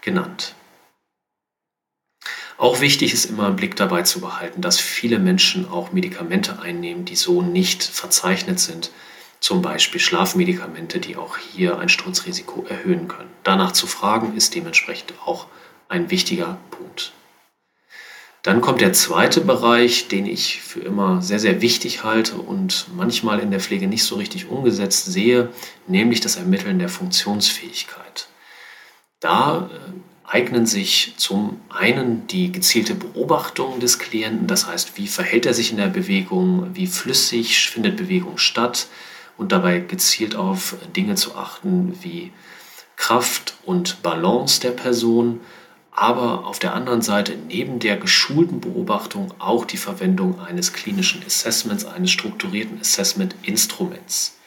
genannt. 0.00 0.54
Auch 2.58 2.80
wichtig 2.80 3.12
ist 3.12 3.26
immer 3.26 3.48
im 3.48 3.56
Blick 3.56 3.76
dabei 3.76 4.02
zu 4.02 4.20
behalten, 4.20 4.60
dass 4.60 4.78
viele 4.78 5.18
Menschen 5.18 5.68
auch 5.68 5.92
Medikamente 5.92 6.60
einnehmen, 6.60 7.04
die 7.04 7.16
so 7.16 7.42
nicht 7.42 7.82
verzeichnet 7.82 8.60
sind. 8.60 8.90
Zum 9.40 9.62
Beispiel 9.62 10.00
Schlafmedikamente, 10.00 11.00
die 11.00 11.16
auch 11.16 11.36
hier 11.36 11.78
ein 11.78 11.88
Sturzrisiko 11.88 12.64
erhöhen 12.68 13.08
können. 13.08 13.30
Danach 13.42 13.72
zu 13.72 13.86
fragen 13.86 14.36
ist 14.36 14.54
dementsprechend 14.54 15.14
auch 15.24 15.46
ein 15.88 16.10
wichtiger 16.10 16.58
Punkt. 16.70 17.12
Dann 18.42 18.60
kommt 18.60 18.80
der 18.80 18.92
zweite 18.92 19.40
Bereich, 19.40 20.08
den 20.08 20.26
ich 20.26 20.60
für 20.60 20.80
immer 20.80 21.22
sehr, 21.22 21.38
sehr 21.38 21.60
wichtig 21.60 22.02
halte 22.02 22.36
und 22.36 22.86
manchmal 22.96 23.38
in 23.38 23.52
der 23.52 23.60
Pflege 23.60 23.86
nicht 23.86 24.02
so 24.02 24.16
richtig 24.16 24.48
umgesetzt 24.48 25.06
sehe, 25.06 25.50
nämlich 25.86 26.20
das 26.20 26.36
Ermitteln 26.36 26.80
der 26.80 26.88
Funktionsfähigkeit. 26.88 28.26
Da 29.20 29.70
äh, 29.72 29.92
eignen 30.32 30.64
sich 30.64 31.12
zum 31.18 31.60
einen 31.68 32.26
die 32.26 32.52
gezielte 32.52 32.94
Beobachtung 32.94 33.80
des 33.80 33.98
Klienten, 33.98 34.46
das 34.46 34.66
heißt, 34.66 34.96
wie 34.96 35.06
verhält 35.06 35.44
er 35.44 35.52
sich 35.52 35.70
in 35.70 35.76
der 35.76 35.88
Bewegung, 35.88 36.70
wie 36.72 36.86
flüssig 36.86 37.68
findet 37.68 37.98
Bewegung 37.98 38.38
statt 38.38 38.86
und 39.36 39.52
dabei 39.52 39.80
gezielt 39.80 40.34
auf 40.34 40.76
Dinge 40.96 41.16
zu 41.16 41.36
achten 41.36 41.98
wie 42.00 42.32
Kraft 42.96 43.54
und 43.66 44.02
Balance 44.02 44.62
der 44.62 44.70
Person, 44.70 45.40
aber 45.90 46.46
auf 46.46 46.58
der 46.58 46.72
anderen 46.72 47.02
Seite 47.02 47.36
neben 47.48 47.78
der 47.78 47.98
geschulten 47.98 48.60
Beobachtung 48.60 49.34
auch 49.38 49.66
die 49.66 49.76
Verwendung 49.76 50.40
eines 50.40 50.72
klinischen 50.72 51.22
Assessments, 51.26 51.84
eines 51.84 52.10
strukturierten 52.10 52.80
Assessment-Instruments. 52.80 54.38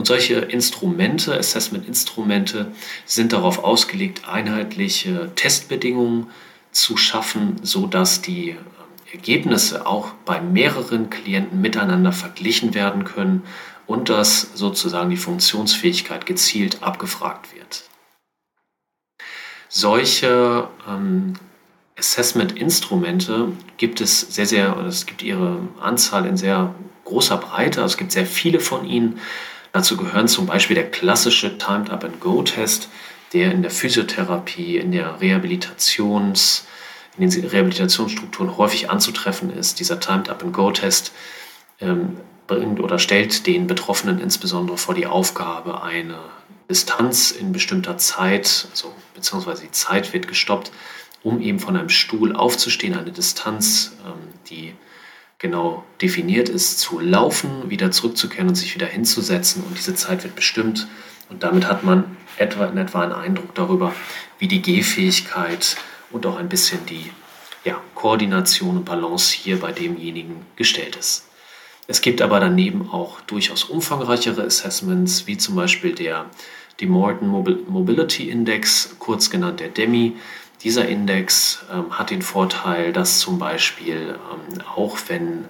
Und 0.00 0.06
solche 0.06 0.36
Instrumente, 0.36 1.36
Assessment-Instrumente, 1.36 2.72
sind 3.04 3.34
darauf 3.34 3.62
ausgelegt, 3.62 4.26
einheitliche 4.26 5.30
Testbedingungen 5.34 6.28
zu 6.72 6.96
schaffen, 6.96 7.56
sodass 7.60 8.22
die 8.22 8.52
ähm, 8.52 8.56
Ergebnisse 9.12 9.86
auch 9.86 10.12
bei 10.24 10.40
mehreren 10.40 11.10
Klienten 11.10 11.60
miteinander 11.60 12.12
verglichen 12.12 12.72
werden 12.72 13.04
können 13.04 13.42
und 13.86 14.08
dass 14.08 14.40
sozusagen 14.54 15.10
die 15.10 15.18
Funktionsfähigkeit 15.18 16.24
gezielt 16.24 16.82
abgefragt 16.82 17.54
wird. 17.54 17.82
Solche 19.68 20.66
ähm, 20.88 21.34
Assessment-Instrumente 21.98 23.52
gibt 23.76 24.00
es 24.00 24.20
sehr, 24.20 24.46
sehr, 24.46 24.78
es 24.78 25.04
gibt 25.04 25.22
ihre 25.22 25.58
Anzahl 25.78 26.24
in 26.24 26.38
sehr 26.38 26.74
großer 27.04 27.36
Breite, 27.36 27.82
also 27.82 27.92
es 27.92 27.98
gibt 27.98 28.12
sehr 28.12 28.24
viele 28.24 28.60
von 28.60 28.86
ihnen. 28.86 29.20
Dazu 29.72 29.96
gehören 29.96 30.28
zum 30.28 30.46
Beispiel 30.46 30.74
der 30.74 30.90
klassische 30.90 31.58
Timed 31.58 31.90
Up 31.90 32.04
and 32.04 32.20
Go 32.20 32.42
Test, 32.42 32.88
der 33.32 33.52
in 33.52 33.62
der 33.62 33.70
Physiotherapie, 33.70 34.76
in 34.76 34.90
der 34.92 35.20
Rehabilitations, 35.20 36.66
in 37.16 37.30
den 37.30 37.44
Rehabilitationsstrukturen 37.44 38.56
häufig 38.56 38.90
anzutreffen 38.90 39.50
ist. 39.50 39.78
Dieser 39.78 40.00
Timed 40.00 40.28
Up 40.28 40.42
and 40.42 40.52
Go 40.52 40.70
Test 40.72 41.12
ähm, 41.80 42.16
bringt 42.46 42.80
oder 42.80 42.98
stellt 42.98 43.46
den 43.46 43.66
Betroffenen 43.66 44.20
insbesondere 44.20 44.76
vor 44.76 44.94
die 44.94 45.06
Aufgabe, 45.06 45.82
eine 45.82 46.18
Distanz 46.68 47.30
in 47.30 47.52
bestimmter 47.52 47.98
Zeit, 47.98 48.66
also 48.70 48.92
beziehungsweise 49.14 49.62
die 49.62 49.70
Zeit 49.70 50.12
wird 50.12 50.26
gestoppt, 50.26 50.72
um 51.22 51.40
eben 51.40 51.60
von 51.60 51.76
einem 51.76 51.90
Stuhl 51.90 52.34
aufzustehen, 52.34 52.96
eine 52.96 53.12
Distanz, 53.12 53.92
ähm, 54.04 54.34
die 54.48 54.74
genau 55.40 55.84
definiert 56.00 56.48
ist, 56.48 56.78
zu 56.78 57.00
laufen, 57.00 57.68
wieder 57.68 57.90
zurückzukehren 57.90 58.48
und 58.48 58.54
sich 58.54 58.74
wieder 58.74 58.86
hinzusetzen. 58.86 59.64
Und 59.64 59.76
diese 59.76 59.94
Zeit 59.94 60.22
wird 60.22 60.36
bestimmt. 60.36 60.86
Und 61.28 61.42
damit 61.42 61.66
hat 61.66 61.82
man 61.82 62.16
etwa 62.36 62.66
in 62.66 62.76
etwa 62.76 63.02
einen 63.02 63.12
Eindruck 63.12 63.54
darüber, 63.54 63.94
wie 64.38 64.48
die 64.48 64.62
Gehfähigkeit 64.62 65.76
und 66.10 66.26
auch 66.26 66.36
ein 66.36 66.48
bisschen 66.48 66.86
die 66.86 67.10
ja, 67.64 67.80
Koordination 67.94 68.76
und 68.76 68.84
Balance 68.84 69.34
hier 69.34 69.58
bei 69.60 69.72
demjenigen 69.72 70.46
gestellt 70.56 70.96
ist. 70.96 71.26
Es 71.86 72.00
gibt 72.00 72.22
aber 72.22 72.38
daneben 72.38 72.88
auch 72.90 73.20
durchaus 73.22 73.64
umfangreichere 73.64 74.44
Assessments, 74.44 75.26
wie 75.26 75.36
zum 75.36 75.56
Beispiel 75.56 75.94
der 75.94 76.26
Morton 76.82 77.28
Mobility 77.28 78.30
Index, 78.30 78.96
kurz 78.98 79.28
genannt 79.28 79.60
der 79.60 79.68
DEMI, 79.68 80.16
dieser 80.62 80.86
Index 80.88 81.64
ähm, 81.72 81.98
hat 81.98 82.10
den 82.10 82.22
Vorteil, 82.22 82.92
dass 82.92 83.18
zum 83.18 83.38
Beispiel 83.38 84.18
ähm, 84.18 84.62
auch 84.74 84.98
wenn 85.08 85.46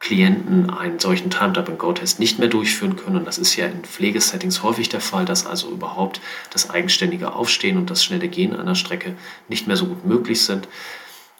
Klienten 0.00 0.68
einen 0.68 0.98
solchen 0.98 1.30
Timed-Up-and-Go-Test 1.30 2.20
nicht 2.20 2.38
mehr 2.38 2.48
durchführen 2.48 2.96
können, 2.96 3.16
und 3.16 3.26
das 3.26 3.38
ist 3.38 3.56
ja 3.56 3.66
in 3.66 3.84
Pflegesettings 3.84 4.62
häufig 4.62 4.90
der 4.90 5.00
Fall, 5.00 5.24
dass 5.24 5.46
also 5.46 5.70
überhaupt 5.70 6.20
das 6.50 6.68
eigenständige 6.68 7.32
Aufstehen 7.32 7.78
und 7.78 7.90
das 7.90 8.04
schnelle 8.04 8.28
Gehen 8.28 8.54
einer 8.54 8.74
Strecke 8.74 9.16
nicht 9.48 9.66
mehr 9.66 9.76
so 9.76 9.86
gut 9.86 10.04
möglich 10.04 10.42
sind, 10.42 10.68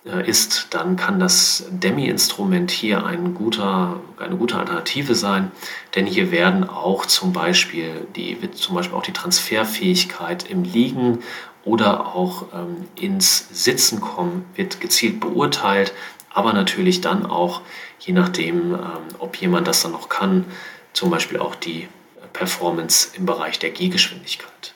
äh, 0.07 0.27
ist, 0.29 0.69
dann 0.71 0.97
kann 0.97 1.21
das 1.21 1.67
Demi-Instrument 1.71 2.71
hier 2.71 3.05
ein 3.05 3.35
guter, 3.35 4.01
eine 4.19 4.37
gute 4.37 4.57
Alternative 4.57 5.15
sein, 5.15 5.51
denn 5.95 6.07
hier 6.07 6.31
werden 6.31 6.69
auch 6.69 7.05
zum 7.05 7.35
Beispiel 7.35 8.07
die, 8.17 8.39
zum 8.53 8.77
Beispiel 8.77 8.97
auch 8.97 9.03
die 9.03 9.13
Transferfähigkeit 9.13 10.49
im 10.49 10.65
Liegen 10.65 11.19
oder 11.65 12.15
auch 12.15 12.47
ähm, 12.55 12.89
ins 12.95 13.49
Sitzen 13.53 14.01
kommen 14.01 14.45
wird 14.55 14.81
gezielt 14.81 15.21
beurteilt, 15.21 15.93
aber 16.31 16.53
natürlich 16.53 17.01
dann 17.01 17.27
auch, 17.27 17.63
je 17.99 18.13
nachdem, 18.13 18.75
ähm, 18.75 18.81
ob 19.19 19.37
jemand 19.37 19.67
das 19.67 19.83
dann 19.83 19.93
noch 19.93 20.09
kann, 20.09 20.45
zum 20.93 21.11
Beispiel 21.11 21.39
auch 21.39 21.55
die 21.55 21.89
Performance 22.33 23.11
im 23.17 23.27
Bereich 23.27 23.59
der 23.59 23.71
Gehgeschwindigkeit. 23.71 24.75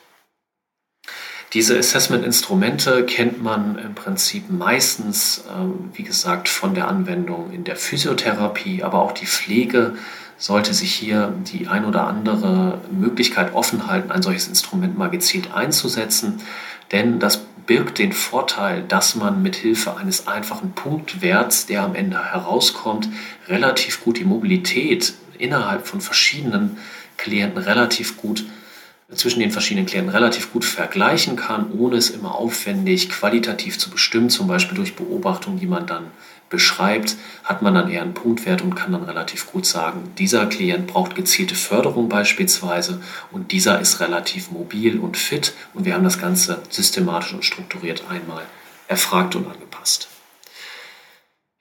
Diese 1.53 1.77
Assessment-Instrumente 1.77 3.05
kennt 3.05 3.41
man 3.41 3.79
im 3.79 3.95
Prinzip 3.95 4.51
meistens, 4.51 5.43
ähm, 5.51 5.89
wie 5.93 6.03
gesagt, 6.03 6.47
von 6.47 6.75
der 6.75 6.87
Anwendung 6.87 7.51
in 7.51 7.63
der 7.63 7.75
Physiotherapie, 7.75 8.83
aber 8.83 9.01
auch 9.01 9.13
die 9.13 9.25
Pflege 9.25 9.95
sollte 10.37 10.73
sich 10.73 10.93
hier 10.93 11.33
die 11.51 11.67
ein 11.67 11.85
oder 11.85 12.07
andere 12.07 12.79
Möglichkeit 12.91 13.53
offen 13.53 13.87
halten, 13.87 14.11
ein 14.11 14.21
solches 14.21 14.47
Instrument 14.47 14.97
mal 14.97 15.09
gezielt 15.09 15.51
einzusetzen, 15.51 16.41
denn 16.91 17.19
das 17.19 17.45
birgt 17.67 17.99
den 17.99 18.13
Vorteil, 18.13 18.83
dass 18.87 19.15
man 19.15 19.43
mit 19.43 19.55
Hilfe 19.55 19.95
eines 19.95 20.27
einfachen 20.27 20.71
Punktwerts, 20.71 21.67
der 21.67 21.83
am 21.83 21.93
Ende 21.93 22.33
herauskommt, 22.33 23.07
relativ 23.47 24.03
gut 24.03 24.17
die 24.17 24.25
Mobilität 24.25 25.13
innerhalb 25.37 25.85
von 25.85 26.01
verschiedenen 26.01 26.77
Klienten 27.17 27.61
relativ 27.61 28.17
gut 28.17 28.45
zwischen 29.13 29.39
den 29.39 29.51
verschiedenen 29.51 29.85
Klienten 29.85 30.13
relativ 30.13 30.51
gut 30.51 30.65
vergleichen 30.65 31.35
kann, 31.35 31.71
ohne 31.71 31.97
es 31.97 32.09
immer 32.09 32.35
aufwendig 32.35 33.09
qualitativ 33.09 33.77
zu 33.77 33.89
bestimmen, 33.89 34.29
zum 34.29 34.47
Beispiel 34.47 34.75
durch 34.75 34.95
Beobachtungen, 34.95 35.59
die 35.59 35.65
man 35.65 35.87
dann 35.87 36.05
beschreibt, 36.49 37.15
hat 37.43 37.61
man 37.61 37.73
dann 37.73 37.89
eher 37.89 38.01
einen 38.01 38.13
Punktwert 38.13 38.61
und 38.61 38.75
kann 38.75 38.91
dann 38.91 39.03
relativ 39.03 39.51
gut 39.51 39.65
sagen, 39.65 40.11
dieser 40.17 40.45
Klient 40.47 40.87
braucht 40.87 41.15
gezielte 41.15 41.55
Förderung 41.55 42.09
beispielsweise 42.09 43.01
und 43.31 43.51
dieser 43.51 43.79
ist 43.79 43.99
relativ 43.99 44.51
mobil 44.51 44.99
und 44.99 45.17
fit 45.17 45.53
und 45.73 45.85
wir 45.85 45.93
haben 45.93 46.03
das 46.03 46.19
Ganze 46.19 46.61
systematisch 46.69 47.33
und 47.33 47.45
strukturiert 47.45 48.03
einmal 48.09 48.43
erfragt 48.87 49.35
und 49.35 49.47
angepasst. 49.47 50.09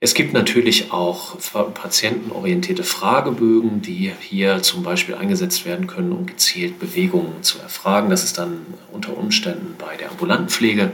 Es 0.00 0.14
gibt 0.14 0.32
natürlich 0.32 0.92
auch 0.92 1.36
patientenorientierte 1.74 2.84
Fragebögen, 2.84 3.82
die 3.82 4.12
hier 4.20 4.62
zum 4.62 4.84
Beispiel 4.84 5.16
eingesetzt 5.16 5.64
werden 5.64 5.88
können, 5.88 6.12
um 6.12 6.24
gezielt 6.24 6.78
Bewegungen 6.78 7.42
zu 7.42 7.58
erfragen. 7.58 8.08
Das 8.08 8.22
ist 8.22 8.38
dann 8.38 8.64
unter 8.92 9.16
Umständen 9.16 9.74
bei 9.76 9.96
der 9.96 10.10
ambulanten 10.10 10.50
Pflege 10.50 10.92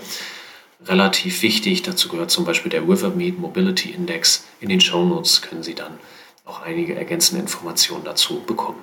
relativ 0.87 1.43
wichtig. 1.43 1.83
Dazu 1.83 2.09
gehört 2.09 2.31
zum 2.31 2.45
Beispiel 2.45 2.71
der 2.71 2.83
Rivermead 2.83 3.39
Mobility 3.39 3.91
Index. 3.91 4.45
In 4.61 4.69
den 4.69 4.81
Show 4.81 5.05
Notes 5.05 5.43
können 5.43 5.63
Sie 5.63 5.75
dann 5.75 5.99
auch 6.45 6.63
einige 6.63 6.95
ergänzende 6.95 7.43
Informationen 7.43 8.05
dazu 8.05 8.41
bekommen. 8.41 8.79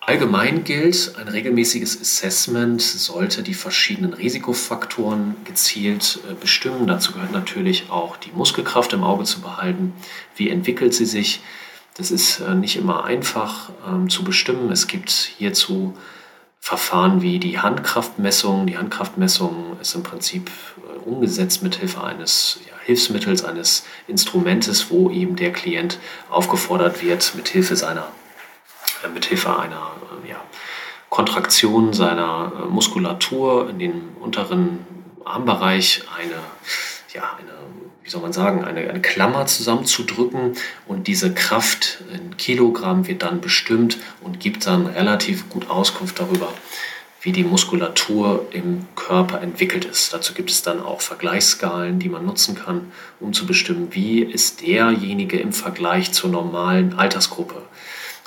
Allgemein 0.00 0.64
gilt, 0.64 1.14
ein 1.18 1.28
regelmäßiges 1.28 2.00
Assessment 2.00 2.82
sollte 2.82 3.44
die 3.44 3.54
verschiedenen 3.54 4.12
Risikofaktoren 4.12 5.36
gezielt 5.44 6.18
äh, 6.28 6.34
bestimmen. 6.34 6.88
Dazu 6.88 7.12
gehört 7.12 7.30
natürlich 7.30 7.90
auch 7.90 8.16
die 8.16 8.32
Muskelkraft 8.32 8.92
im 8.92 9.04
Auge 9.04 9.22
zu 9.22 9.40
behalten. 9.40 9.92
Wie 10.34 10.48
entwickelt 10.48 10.94
sie 10.94 11.04
sich? 11.04 11.42
Das 11.94 12.10
ist 12.10 12.40
äh, 12.40 12.54
nicht 12.54 12.76
immer 12.76 13.04
einfach 13.04 13.70
ähm, 13.86 14.10
zu 14.10 14.24
bestimmen. 14.24 14.72
Es 14.72 14.88
gibt 14.88 15.10
hierzu 15.10 15.94
Verfahren 16.60 17.22
wie 17.22 17.38
die 17.38 17.58
Handkraftmessung. 17.58 18.66
Die 18.66 18.76
Handkraftmessung 18.76 19.78
ist 19.80 19.94
im 19.94 20.02
Prinzip 20.02 20.50
äh, 20.78 20.98
umgesetzt 21.08 21.62
mit 21.62 21.76
Hilfe 21.76 22.04
eines 22.04 22.60
ja, 22.68 22.74
Hilfsmittels, 22.84 23.44
eines 23.44 23.84
Instrumentes, 24.06 24.90
wo 24.90 25.10
eben 25.10 25.36
der 25.36 25.52
Klient 25.52 25.98
aufgefordert 26.28 27.02
wird, 27.02 27.34
mit 27.34 27.48
Hilfe 27.48 27.76
seiner 27.76 28.08
äh, 29.02 29.08
mit 29.08 29.24
Hilfe 29.24 29.58
einer 29.58 29.92
äh, 30.24 30.28
ja, 30.28 30.44
Kontraktion 31.08 31.92
seiner 31.94 32.52
Muskulatur 32.68 33.70
in 33.70 33.78
den 33.78 34.08
unteren 34.20 34.84
Armbereich 35.24 36.04
eine, 36.16 36.36
ja, 37.14 37.36
eine 37.38 37.52
wie 38.02 38.10
soll 38.10 38.22
man 38.22 38.32
sagen, 38.32 38.64
eine, 38.64 38.88
eine 38.88 39.00
Klammer 39.00 39.46
zusammenzudrücken 39.46 40.54
und 40.86 41.06
diese 41.06 41.32
Kraft 41.32 42.02
in 42.12 42.36
Kilogramm 42.36 43.06
wird 43.06 43.22
dann 43.22 43.40
bestimmt 43.40 43.98
und 44.20 44.40
gibt 44.40 44.66
dann 44.66 44.86
relativ 44.86 45.48
gut 45.48 45.68
Auskunft 45.70 46.18
darüber, 46.18 46.52
wie 47.20 47.32
die 47.32 47.44
Muskulatur 47.44 48.46
im 48.50 48.86
Körper 48.96 49.42
entwickelt 49.42 49.84
ist. 49.84 50.14
Dazu 50.14 50.32
gibt 50.32 50.50
es 50.50 50.62
dann 50.62 50.80
auch 50.80 51.02
Vergleichsskalen, 51.02 51.98
die 51.98 52.08
man 52.08 52.24
nutzen 52.24 52.56
kann, 52.56 52.90
um 53.20 53.32
zu 53.32 53.46
bestimmen, 53.46 53.88
wie 53.90 54.22
ist 54.22 54.62
derjenige 54.66 55.38
im 55.38 55.52
Vergleich 55.52 56.12
zur 56.12 56.30
normalen 56.30 56.94
Altersgruppe. 56.94 57.62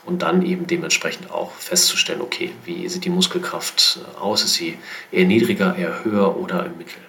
Und 0.06 0.22
dann 0.22 0.46
eben 0.46 0.68
dementsprechend 0.68 1.32
auch 1.32 1.52
festzustellen, 1.54 2.22
okay, 2.22 2.52
wie 2.66 2.88
sieht 2.90 3.06
die 3.06 3.10
Muskelkraft 3.10 4.00
aus? 4.20 4.44
Ist 4.44 4.56
sie 4.56 4.78
eher 5.12 5.26
niedriger, 5.26 5.76
eher 5.78 6.04
höher 6.04 6.38
oder 6.38 6.66
im 6.66 6.78
Mittel? 6.78 7.03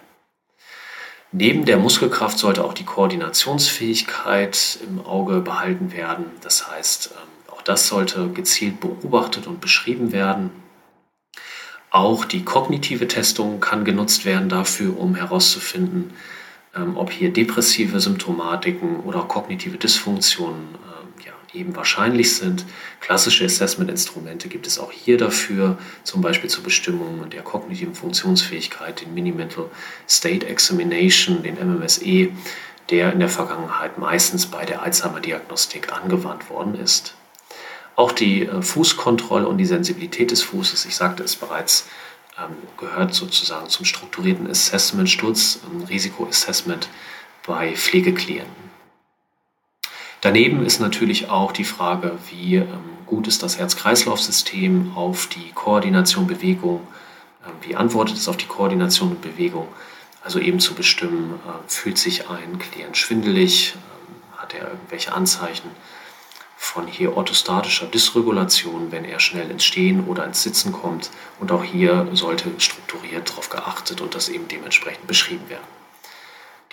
Neben 1.37 1.64
der 1.64 1.79
Muskelkraft 1.79 2.38
sollte 2.38 2.62
auch 2.62 2.75
die 2.75 2.85
Koordinationsfähigkeit 2.85 4.79
im 4.88 5.05
Auge 5.05 5.40
behalten 5.40 5.92
werden. 5.92 6.27
Das 6.42 6.70
heißt, 6.70 7.11
ähm, 7.12 7.53
auch 7.53 7.61
das 7.61 7.88
sollte 7.88 8.29
gezielt 8.29 8.79
beobachtet 8.79 9.49
und 9.49 9.61
beschrieben 9.61 10.12
werden. 10.12 10.51
Auch 11.90 12.25
die 12.25 12.44
kognitive 12.44 13.09
Testung 13.09 13.59
kann 13.59 13.85
genutzt 13.85 14.25
werden 14.25 14.49
dafür, 14.49 14.97
um 14.97 15.16
herauszufinden, 15.16 16.12
ähm, 16.77 16.97
ob 16.97 17.11
hier 17.11 17.33
depressive 17.33 17.99
Symptomatiken 17.99 19.01
oder 19.01 19.23
kognitive 19.23 19.77
Dysfunktionen 19.77 20.68
eben 21.55 21.77
wahrscheinlich 21.77 22.37
sind. 22.37 22.64
Klassische 23.01 23.45
Assessment-Instrumente 23.45 24.49
gibt 24.49 24.67
es 24.67 24.79
auch 24.79 24.93
hier 24.93 25.17
dafür, 25.19 25.79
zum 26.03 26.21
Beispiel 26.21 26.51
zur 26.51 26.64
Bestimmung 26.64 27.29
der 27.31 27.43
kognitiven 27.43 27.95
Funktionsfähigkeit, 27.95 29.01
den 29.01 29.14
Mini-Mental 29.14 29.71
State 30.09 30.47
Examination, 30.47 31.43
den 31.43 31.57
MMSE, 31.57 32.31
der 32.90 33.12
in 33.12 33.21
der 33.21 33.29
Vergangenheit 33.29 33.99
meistens 33.99 34.47
bei 34.47 34.64
der 34.64 34.83
Alzheimer-Diagnostik 34.83 35.93
angewandt 35.93 36.51
worden 36.51 36.75
ist. 36.75 37.14
Auch 37.97 38.12
die 38.12 38.43
äh, 38.43 38.62
Fußkontrolle 38.62 39.49
und 39.49 39.59
die 39.59 39.64
Sensibilität 39.64 40.31
des 40.31 40.43
Fußes, 40.43 40.85
ich 40.85 40.97
sagte 40.97 41.23
es 41.23 41.37
bereits, 41.37 41.87
ähm, 42.38 42.57
gehört 42.77 43.14
sozusagen 43.14 43.69
zum 43.69 43.85
strukturierten 43.85 44.51
Assessment, 44.51 45.09
Sturzrisikoassessment 45.09 46.88
bei 47.47 47.77
Pflegeklienten. 47.77 48.73
Daneben 50.24 50.64
ist 50.64 50.80
natürlich 50.80 51.28
auch 51.28 51.52
die 51.52 51.64
Frage, 51.64 52.12
wie 52.30 52.56
ähm, 52.56 52.66
gut 53.04 53.28
ist 53.28 53.42
das 53.42 53.58
Herz-Kreislauf-System 53.58 54.92
auf 54.96 55.26
die 55.26 55.52
Koordination 55.52 56.26
Bewegung, 56.26 56.80
ähm, 57.44 57.52
wie 57.60 57.76
antwortet 57.76 58.16
es 58.16 58.26
auf 58.26 58.38
die 58.38 58.46
Koordination 58.46 59.10
und 59.10 59.20
Bewegung. 59.20 59.68
Also 60.22 60.38
eben 60.38 60.60
zu 60.60 60.72
bestimmen, 60.72 61.34
äh, 61.46 61.68
fühlt 61.70 61.98
sich 61.98 62.30
ein 62.30 62.58
Klient 62.58 62.96
schwindelig, 62.96 63.74
ähm, 63.74 64.38
hat 64.38 64.54
er 64.54 64.70
irgendwelche 64.70 65.12
Anzeichen 65.12 65.68
von 66.56 66.87
hier 66.87 67.14
orthostatischer 67.14 67.84
Dysregulation, 67.84 68.92
wenn 68.92 69.04
er 69.04 69.20
schnell 69.20 69.50
ins 69.50 69.66
Stehen 69.66 70.06
oder 70.06 70.24
ins 70.24 70.42
Sitzen 70.42 70.72
kommt. 70.72 71.10
Und 71.38 71.52
auch 71.52 71.64
hier 71.64 72.08
sollte 72.14 72.50
strukturiert 72.56 73.28
darauf 73.28 73.50
geachtet 73.50 74.00
und 74.00 74.14
das 74.14 74.30
eben 74.30 74.48
dementsprechend 74.48 75.06
beschrieben 75.06 75.50
werden. 75.50 75.84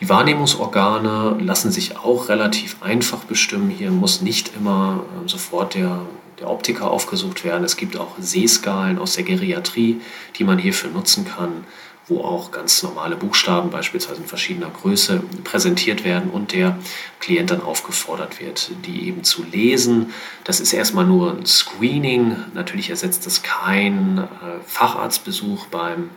Die 0.02 0.10
Wahrnehmungsorgane 0.10 1.38
lassen 1.40 1.72
sich 1.72 1.96
auch 1.96 2.28
relativ 2.28 2.82
einfach 2.82 3.24
bestimmen. 3.24 3.70
Hier 3.70 3.92
muss 3.92 4.22
nicht 4.22 4.56
immer 4.56 5.06
äh, 5.24 5.30
sofort 5.30 5.76
der, 5.76 6.02
der 6.40 6.50
Optiker 6.50 6.90
aufgesucht 6.90 7.44
werden. 7.44 7.64
Es 7.64 7.78
gibt 7.78 7.96
auch 7.96 8.16
Sehskalen 8.18 8.98
aus 8.98 9.14
der 9.14 9.24
Geriatrie, 9.24 10.02
die 10.38 10.44
man 10.44 10.58
hierfür 10.58 10.90
nutzen 10.90 11.26
kann, 11.26 11.66
wo 12.08 12.22
auch 12.22 12.50
ganz 12.50 12.82
normale 12.82 13.16
Buchstaben 13.16 13.70
beispielsweise 13.70 14.22
in 14.22 14.28
verschiedener 14.28 14.72
Größe 14.72 15.22
präsentiert 15.44 16.04
werden 16.04 16.32
und 16.32 16.52
der 16.52 16.80
Klient 17.20 17.52
dann 17.52 17.62
aufgefordert 17.62 18.42
wird, 18.42 18.72
die 18.88 19.08
eben 19.08 19.24
zu 19.24 19.44
lesen. 19.44 20.14
Das 20.46 20.60
ist 20.60 20.74
erstmal 20.74 21.06
nur 21.06 21.38
ein 21.38 21.46
Screening. 21.46 22.38
Natürlich 22.56 22.90
ersetzt 22.90 23.28
das 23.28 23.44
kein 23.44 24.18
äh, 24.18 24.28
Facharztbesuch 24.66 25.68
beim 25.68 26.10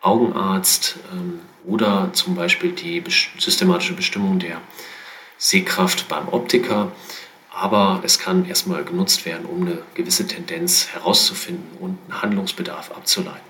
Augenarzt 0.00 1.00
ähm, 1.12 1.40
oder 1.66 2.10
zum 2.12 2.34
Beispiel 2.34 2.72
die 2.72 3.02
systematische 3.38 3.94
Bestimmung 3.94 4.38
der 4.38 4.60
Sehkraft 5.38 6.08
beim 6.08 6.28
Optiker. 6.28 6.92
Aber 7.50 8.00
es 8.04 8.18
kann 8.18 8.46
erstmal 8.46 8.84
genutzt 8.84 9.24
werden, 9.24 9.46
um 9.46 9.62
eine 9.62 9.78
gewisse 9.94 10.26
Tendenz 10.26 10.88
herauszufinden 10.88 11.78
und 11.80 11.98
einen 12.04 12.22
Handlungsbedarf 12.22 12.90
abzuleiten. 12.90 13.40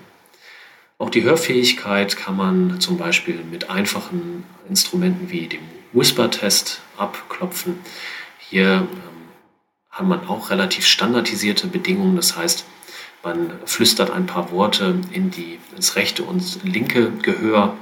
Auch 0.97 1.09
die 1.09 1.23
Hörfähigkeit 1.23 2.15
kann 2.17 2.37
man 2.37 2.79
zum 2.79 2.97
Beispiel 2.97 3.43
mit 3.43 3.69
einfachen 3.69 4.45
Instrumenten 4.67 5.29
wie 5.29 5.47
dem 5.47 5.61
Whisper-Test 5.93 6.81
abklopfen. 6.97 7.79
Hier 8.39 8.87
ähm, 8.89 8.89
hat 9.91 10.07
man 10.07 10.27
auch 10.27 10.49
relativ 10.49 10.87
standardisierte 10.87 11.67
Bedingungen. 11.67 12.15
Das 12.15 12.35
heißt, 12.35 12.65
man 13.23 13.51
flüstert 13.65 14.09
ein 14.09 14.25
paar 14.25 14.51
Worte 14.51 14.95
in 15.11 15.29
die, 15.29 15.59
ins 15.75 15.95
rechte 15.97 16.23
und 16.23 16.63
linke 16.63 17.11
Gehör 17.21 17.75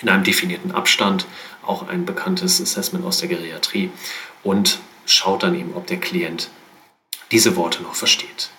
in 0.00 0.08
einem 0.08 0.24
definierten 0.24 0.72
Abstand, 0.72 1.26
auch 1.62 1.88
ein 1.88 2.04
bekanntes 2.04 2.60
Assessment 2.60 3.04
aus 3.04 3.18
der 3.18 3.28
Geriatrie 3.28 3.90
und 4.42 4.80
schaut 5.06 5.42
dann 5.42 5.54
eben, 5.54 5.74
ob 5.74 5.86
der 5.86 5.98
Klient 5.98 6.50
diese 7.30 7.56
Worte 7.56 7.82
noch 7.82 7.94
versteht. 7.94 8.50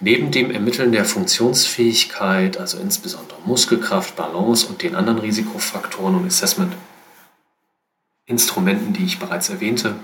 Neben 0.00 0.32
dem 0.32 0.50
Ermitteln 0.50 0.92
der 0.92 1.04
Funktionsfähigkeit, 1.04 2.56
also 2.58 2.78
insbesondere 2.78 3.38
Muskelkraft, 3.46 4.16
Balance 4.16 4.66
und 4.66 4.82
den 4.82 4.96
anderen 4.96 5.20
Risikofaktoren 5.20 6.16
und 6.16 6.26
Assessment-Instrumenten, 6.26 8.92
die 8.92 9.04
ich 9.04 9.18
bereits 9.18 9.48
erwähnte, 9.48 9.96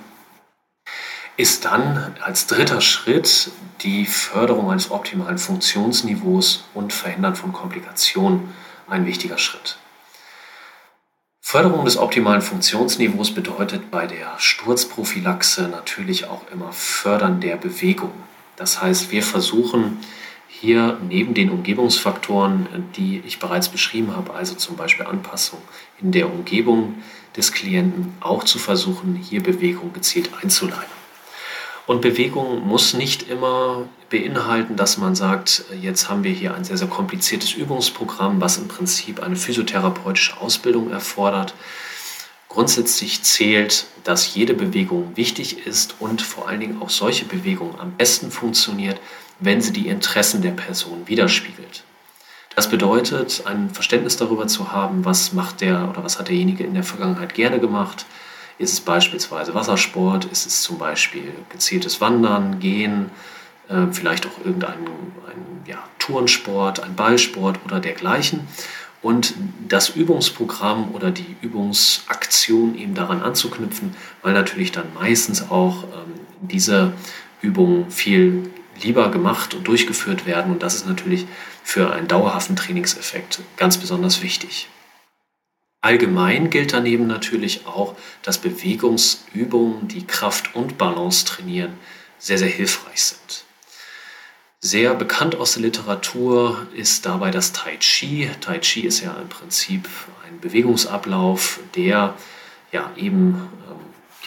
ist 1.36 1.64
dann 1.64 2.14
als 2.20 2.46
dritter 2.46 2.80
Schritt 2.80 3.50
die 3.82 4.06
Förderung 4.06 4.70
eines 4.70 4.90
optimalen 4.90 5.38
Funktionsniveaus 5.38 6.64
und 6.74 6.92
Verhindern 6.92 7.34
von 7.34 7.52
Komplikationen 7.52 8.52
ein 8.88 9.06
wichtiger 9.06 9.38
Schritt. 9.38 9.78
Förderung 11.40 11.84
des 11.84 11.96
optimalen 11.96 12.42
Funktionsniveaus 12.42 13.34
bedeutet 13.34 13.90
bei 13.90 14.06
der 14.06 14.38
Sturzprophylaxe 14.38 15.62
natürlich 15.62 16.26
auch 16.26 16.42
immer 16.52 16.72
Fördern 16.72 17.40
der 17.40 17.56
Bewegung. 17.56 18.12
Das 18.56 18.80
heißt, 18.80 19.10
wir 19.10 19.22
versuchen 19.22 19.98
hier 20.46 20.98
neben 21.08 21.32
den 21.34 21.50
Umgebungsfaktoren, 21.50 22.90
die 22.96 23.22
ich 23.26 23.38
bereits 23.38 23.68
beschrieben 23.68 24.14
habe, 24.14 24.34
also 24.34 24.54
zum 24.54 24.76
Beispiel 24.76 25.06
Anpassung 25.06 25.60
in 26.00 26.12
der 26.12 26.30
Umgebung 26.30 27.02
des 27.36 27.52
Klienten, 27.52 28.14
auch 28.20 28.44
zu 28.44 28.58
versuchen, 28.58 29.14
hier 29.14 29.42
Bewegung 29.42 29.92
gezielt 29.92 30.30
einzuleiten. 30.42 30.99
Und 31.90 32.02
Bewegung 32.02 32.64
muss 32.68 32.94
nicht 32.94 33.28
immer 33.28 33.88
beinhalten, 34.10 34.76
dass 34.76 34.96
man 34.96 35.16
sagt, 35.16 35.64
jetzt 35.82 36.08
haben 36.08 36.22
wir 36.22 36.30
hier 36.30 36.54
ein 36.54 36.62
sehr, 36.62 36.76
sehr 36.76 36.86
kompliziertes 36.86 37.52
Übungsprogramm, 37.54 38.40
was 38.40 38.58
im 38.58 38.68
Prinzip 38.68 39.20
eine 39.20 39.34
physiotherapeutische 39.34 40.40
Ausbildung 40.40 40.92
erfordert. 40.92 41.52
Grundsätzlich 42.48 43.24
zählt, 43.24 43.86
dass 44.04 44.36
jede 44.36 44.54
Bewegung 44.54 45.16
wichtig 45.16 45.66
ist 45.66 45.96
und 45.98 46.22
vor 46.22 46.46
allen 46.46 46.60
Dingen 46.60 46.80
auch 46.80 46.90
solche 46.90 47.24
Bewegung 47.24 47.74
am 47.80 47.90
besten 47.96 48.30
funktioniert, 48.30 49.00
wenn 49.40 49.60
sie 49.60 49.72
die 49.72 49.88
Interessen 49.88 50.42
der 50.42 50.52
Person 50.52 51.08
widerspiegelt. 51.08 51.82
Das 52.54 52.70
bedeutet, 52.70 53.42
ein 53.46 53.68
Verständnis 53.68 54.16
darüber 54.16 54.46
zu 54.46 54.70
haben, 54.70 55.04
was 55.04 55.32
macht 55.32 55.60
der 55.60 55.88
oder 55.90 56.04
was 56.04 56.20
hat 56.20 56.28
derjenige 56.28 56.62
in 56.62 56.74
der 56.74 56.84
Vergangenheit 56.84 57.34
gerne 57.34 57.58
gemacht, 57.58 58.06
ist 58.60 58.74
es 58.74 58.80
beispielsweise 58.80 59.54
Wassersport? 59.54 60.26
Ist 60.26 60.46
es 60.46 60.60
zum 60.60 60.78
Beispiel 60.78 61.32
gezieltes 61.48 62.00
Wandern, 62.00 62.60
Gehen, 62.60 63.10
äh, 63.68 63.86
vielleicht 63.90 64.26
auch 64.26 64.44
irgendein 64.44 64.74
ein, 64.74 65.64
ja, 65.66 65.78
Turnsport, 65.98 66.82
ein 66.82 66.94
Ballsport 66.94 67.58
oder 67.64 67.80
dergleichen? 67.80 68.46
Und 69.00 69.32
das 69.66 69.88
Übungsprogramm 69.88 70.94
oder 70.94 71.10
die 71.10 71.36
Übungsaktion 71.40 72.76
eben 72.76 72.94
daran 72.94 73.22
anzuknüpfen, 73.22 73.96
weil 74.20 74.34
natürlich 74.34 74.72
dann 74.72 74.92
meistens 74.92 75.50
auch 75.50 75.84
ähm, 75.84 76.20
diese 76.42 76.92
Übungen 77.40 77.90
viel 77.90 78.50
lieber 78.82 79.10
gemacht 79.10 79.54
und 79.54 79.66
durchgeführt 79.66 80.26
werden. 80.26 80.52
Und 80.52 80.62
das 80.62 80.74
ist 80.74 80.86
natürlich 80.86 81.26
für 81.62 81.90
einen 81.94 82.08
dauerhaften 82.08 82.56
Trainingseffekt 82.56 83.40
ganz 83.56 83.78
besonders 83.78 84.20
wichtig. 84.22 84.68
Allgemein 85.82 86.50
gilt 86.50 86.74
daneben 86.74 87.06
natürlich 87.06 87.66
auch, 87.66 87.96
dass 88.22 88.38
Bewegungsübungen, 88.38 89.88
die 89.88 90.06
Kraft 90.06 90.54
und 90.54 90.76
Balance 90.76 91.24
trainieren, 91.24 91.72
sehr, 92.18 92.36
sehr 92.36 92.48
hilfreich 92.48 93.02
sind. 93.02 93.44
Sehr 94.60 94.94
bekannt 94.94 95.36
aus 95.36 95.54
der 95.54 95.62
Literatur 95.62 96.66
ist 96.74 97.06
dabei 97.06 97.30
das 97.30 97.52
Tai 97.54 97.78
Chi. 97.78 98.28
Tai 98.42 98.58
Chi 98.58 98.82
ist 98.82 99.00
ja 99.00 99.14
im 99.14 99.30
Prinzip 99.30 99.88
ein 100.26 100.38
Bewegungsablauf, 100.38 101.60
der 101.74 102.14
ja 102.70 102.92
eben 102.96 103.48
ähm, 103.70 103.76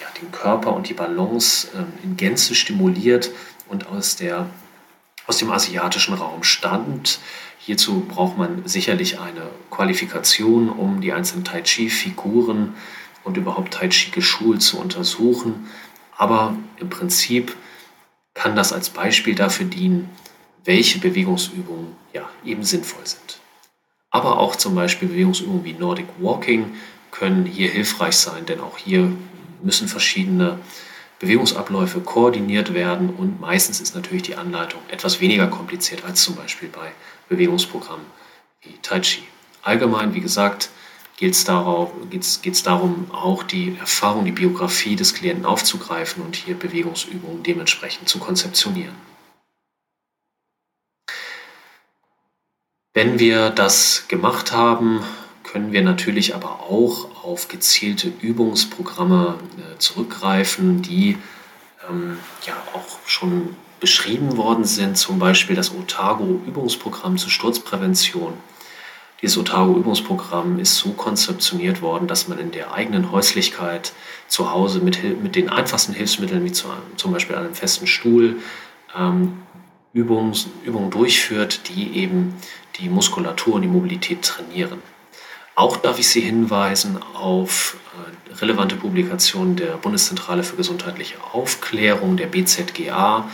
ja, 0.02 0.08
den 0.20 0.32
Körper 0.32 0.74
und 0.74 0.90
die 0.90 0.96
Balance 0.96 1.68
ähm, 1.76 1.94
in 2.04 2.18
Gänze 2.18 2.56
stimuliert 2.56 3.30
und 3.68 3.86
aus, 3.86 4.16
der, 4.16 4.50
aus 5.28 5.38
dem 5.38 5.52
asiatischen 5.52 6.16
Raum 6.16 6.44
stammt. 6.44 7.20
Hierzu 7.66 8.02
braucht 8.02 8.38
man 8.38 8.68
sicherlich 8.68 9.20
eine 9.20 9.50
Qualifikation, 9.72 10.68
um 10.68 11.00
die 11.00 11.14
einzelnen 11.14 11.46
Tai 11.46 11.62
Chi-Figuren 11.62 12.74
und 13.24 13.38
überhaupt 13.38 13.76
Tai 13.76 13.88
Chi 13.88 14.12
geschult 14.12 14.62
zu 14.62 14.78
untersuchen. 14.78 15.70
Aber 16.18 16.58
im 16.78 16.90
Prinzip 16.90 17.56
kann 18.34 18.58
das 18.58 18.74
als 18.74 18.90
Beispiel 18.90 19.34
dafür 19.34 19.66
dienen, 19.66 20.10
welche 20.66 21.00
Bewegungsübungen 21.00 21.96
ja, 22.12 22.30
eben 22.44 22.64
sinnvoll 22.64 23.08
sind. 23.08 23.40
Aber 24.10 24.40
auch 24.40 24.58
zum 24.58 24.76
Beispiel 24.76 25.08
Bewegungsübungen 25.08 25.64
wie 25.64 25.72
Nordic 25.72 26.08
Walking 26.20 26.74
können 27.12 27.46
hier 27.46 27.70
hilfreich 27.70 28.18
sein, 28.18 28.46
denn 28.46 28.60
auch 28.60 28.78
hier 28.78 29.10
müssen 29.62 29.88
verschiedene 29.88 30.60
Bewegungsabläufe 31.20 32.02
koordiniert 32.02 32.74
werden 32.74 33.10
und 33.10 33.40
meistens 33.40 33.80
ist 33.80 33.96
natürlich 33.96 34.24
die 34.24 34.36
Anleitung 34.36 34.82
etwas 34.90 35.22
weniger 35.22 35.48
kompliziert 35.48 36.04
als 36.04 36.22
zum 36.22 36.36
Beispiel 36.36 36.68
bei 36.68 36.92
Bewegungsprogrammen 37.30 38.06
wie 38.62 38.78
Tai 38.82 39.00
Chi. 39.02 39.24
Allgemein, 39.62 40.14
wie 40.14 40.22
gesagt, 40.22 40.70
geht 41.18 41.34
es 41.34 41.44
darum, 41.46 43.12
auch 43.12 43.44
die 43.44 43.78
Erfahrung, 43.80 44.26
die 44.26 44.32
Biografie 44.32 44.96
des 44.96 45.14
Klienten 45.14 45.46
aufzugreifen 45.46 46.24
und 46.24 46.36
hier 46.36 46.56
Bewegungsübungen 46.56 47.44
dementsprechend 47.44 48.10
zu 48.10 48.20
konzeptionieren. 48.20 48.96
Wenn 52.94 53.20
wir 53.20 53.50
das 53.50 54.08
gemacht 54.08 54.52
haben, 54.52 55.04
können 55.44 55.72
wir 55.72 55.82
natürlich 55.82 56.36
aber 56.36 56.62
auch 56.62 57.24
auf 57.24 57.48
gezielte 57.48 58.12
Übungsprogramme 58.22 59.40
äh, 59.58 59.78
zurückgreifen, 59.78 60.82
die 60.82 61.18
ähm, 61.90 62.18
ja 62.46 62.54
auch 62.74 63.00
schon 63.08 63.56
beschrieben 63.84 64.38
worden 64.38 64.64
sind, 64.64 64.98
zum 64.98 65.20
Beispiel 65.20 65.58
das 65.58 65.76
Otago-Übungsprogramm 65.76 67.18
zur 67.18 67.30
Sturzprävention. 67.30 68.32
Dieses 69.22 69.38
Otago-Übungsprogramm 69.38 70.58
ist 70.58 70.78
so 70.78 70.92
konzeptioniert 70.92 71.82
worden, 71.82 72.08
dass 72.08 72.30
man 72.30 72.40
in 72.40 72.52
der 72.52 72.74
eigenen 72.74 73.12
Häuslichkeit 73.12 73.92
zu 74.30 74.54
Hause 74.54 74.80
mit, 74.80 75.22
mit 75.22 75.36
den 75.36 75.50
einfachsten 75.50 75.92
Hilfsmitteln, 75.92 76.46
wie 76.46 76.54
zu, 76.54 76.70
zum 76.96 77.12
Beispiel 77.12 77.36
einem 77.36 77.54
festen 77.54 77.86
Stuhl, 77.86 78.38
ähm, 78.98 79.40
Übungen, 79.92 80.34
Übungen 80.64 80.90
durchführt, 80.90 81.68
die 81.68 81.98
eben 81.98 82.36
die 82.80 82.88
Muskulatur 82.88 83.56
und 83.56 83.64
die 83.64 83.68
Mobilität 83.68 84.22
trainieren. 84.22 84.82
Auch 85.56 85.76
darf 85.76 86.00
ich 86.00 86.08
Sie 86.08 86.22
hinweisen 86.22 87.00
auf 87.16 87.76
äh, 88.32 88.34
relevante 88.36 88.78
Publikationen 88.78 89.58
der 89.58 89.76
Bundeszentrale 89.76 90.44
für 90.44 90.56
gesundheitliche 90.56 91.16
Aufklärung, 91.34 92.16
der 92.16 92.28
BZGA. 92.28 93.30